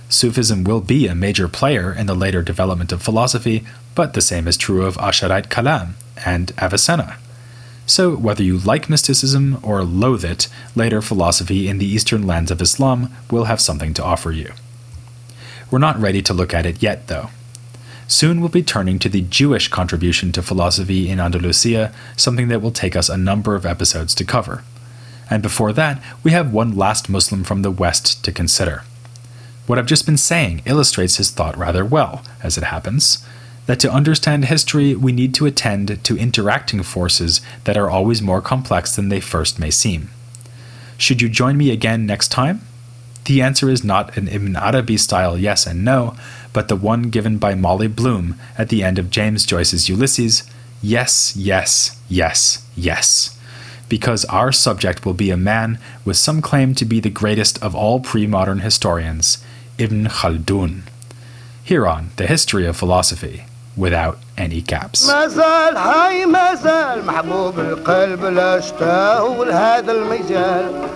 Sufism 0.09 0.63
will 0.63 0.81
be 0.81 1.09
a 1.09 1.15
major 1.15 1.49
player 1.49 1.93
in 1.93 2.07
the 2.07 2.15
later 2.15 2.41
development 2.41 2.93
of 2.93 3.03
philosophy, 3.03 3.65
but 3.97 4.15
the 4.15 4.21
same 4.21 4.47
is 4.47 4.57
true 4.57 4.87
of 4.87 4.97
Asharite 4.99 5.49
Kalam 5.49 5.95
and 6.25 6.53
Avicenna. 6.57 7.17
So, 7.85 8.15
whether 8.15 8.45
you 8.45 8.59
like 8.59 8.89
mysticism 8.89 9.59
or 9.65 9.83
loathe 9.83 10.25
it, 10.25 10.47
later 10.77 11.03
philosophy 11.03 11.67
in 11.67 11.79
the 11.79 11.87
eastern 11.87 12.25
lands 12.25 12.53
of 12.53 12.63
Islam 12.63 13.13
will 13.29 13.45
have 13.45 13.61
something 13.61 13.93
to 13.95 14.05
offer 14.05 14.31
you. 14.31 14.53
We're 15.69 15.81
not 15.81 15.99
ready 15.99 16.23
to 16.23 16.35
look 16.35 16.55
at 16.55 16.67
it 16.67 16.81
yet, 16.81 17.09
though. 17.09 17.31
Soon 18.07 18.41
we'll 18.41 18.51
be 18.51 18.63
turning 18.63 19.01
to 19.01 19.09
the 19.09 19.23
Jewish 19.23 19.67
contribution 19.67 20.31
to 20.33 20.43
philosophy 20.43 21.09
in 21.09 21.19
Andalusia, 21.19 21.93
something 22.17 22.47
that 22.49 22.63
will 22.63 22.71
take 22.71 22.95
us 22.95 23.09
a 23.09 23.17
number 23.17 23.57
of 23.57 23.67
episodes 23.67 24.15
to 24.15 24.25
cover 24.25 24.63
and 25.31 25.43
before 25.43 25.73
that, 25.73 26.03
we 26.25 26.33
have 26.33 26.53
one 26.53 26.77
last 26.77 27.09
Muslim 27.09 27.45
from 27.45 27.63
the 27.63 27.71
West 27.71 28.25
to 28.25 28.33
consider. 28.33 28.83
What 29.67 29.79
I've 29.79 29.87
just 29.87 30.05
been 30.05 30.17
saying 30.17 30.63
illustrates 30.67 31.19
his 31.19 31.31
thought 31.31 31.57
rather 31.57 31.85
well, 31.85 32.25
as 32.43 32.59
it 32.59 32.65
happens 32.65 33.25
that 33.67 33.79
to 33.79 33.93
understand 33.93 34.47
history, 34.47 34.97
we 34.97 35.13
need 35.13 35.33
to 35.35 35.47
attend 35.47 36.03
to 36.03 36.19
interacting 36.19 36.83
forces 36.83 37.41
that 37.65 37.77
are 37.77 37.89
always 37.89 38.21
more 38.21 38.41
complex 38.41 38.97
than 38.97 39.11
they 39.11 39.21
first 39.21 39.61
may 39.61 39.71
seem. 39.71 40.11
Should 40.99 41.23
you 41.23 41.29
join 41.29 41.57
me 41.57 41.71
again 41.71 42.05
next 42.05 42.29
time? 42.29 42.63
The 43.27 43.41
answer 43.41 43.71
is 43.71 43.85
not 43.85 44.17
an 44.17 44.27
Ibn 44.27 44.57
Arabi 44.57 44.97
style 44.97 45.39
yes 45.39 45.69
and 45.69 45.85
no, 45.85 46.17
but 46.53 46.67
the 46.67 46.75
one 46.75 47.11
given 47.11 47.39
by 47.39 47.55
Molly 47.55 47.87
Bloom 47.87 48.35
at 48.59 48.71
the 48.71 48.83
end 48.83 48.99
of 48.99 49.11
James 49.11 49.47
Joyce's 49.47 49.89
Ulysses 49.89 50.43
yes, 50.83 51.37
yes, 51.37 51.97
yes, 52.09 52.67
yes 52.75 53.39
because 53.90 54.26
our 54.26 54.52
subject 54.52 55.06
will 55.06 55.14
be 55.14 55.32
a 55.32 55.38
man 55.38 55.80
with 56.04 56.18
some 56.18 56.42
claim 56.42 56.74
to 56.76 56.86
be 56.86 57.00
the 57.00 57.10
greatest 57.10 57.62
of 57.64 57.76
all 57.76 58.00
pre 58.00 58.28
modern 58.28 58.60
historians, 58.60 59.38
Ibn 59.78 60.08
Khaldun. 60.08 60.82
Here 61.64 61.88
on 61.88 62.10
The 62.18 62.28
History 62.28 62.66
of 62.66 62.78
Philosophy, 62.78 63.46
without 63.78 64.18
any 64.38 64.62
caps. 64.62 65.08
مازال 65.08 65.78
حي 65.78 66.26
مازال 66.26 67.06
محبوب 67.06 67.60
القلب 67.60 68.26
لاشتاه 68.26 69.44
لهذا 69.44 69.92
المجال 69.92 70.88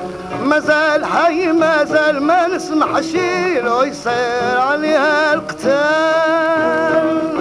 مازال 0.43 1.05
حي 1.05 1.51
مازال 1.51 2.23
ما 2.23 2.47
نسمح 2.47 3.01
شي 3.01 3.59
لو 3.59 3.83
يصير 3.83 4.57
عليها 4.57 5.33
القتال 5.33 7.32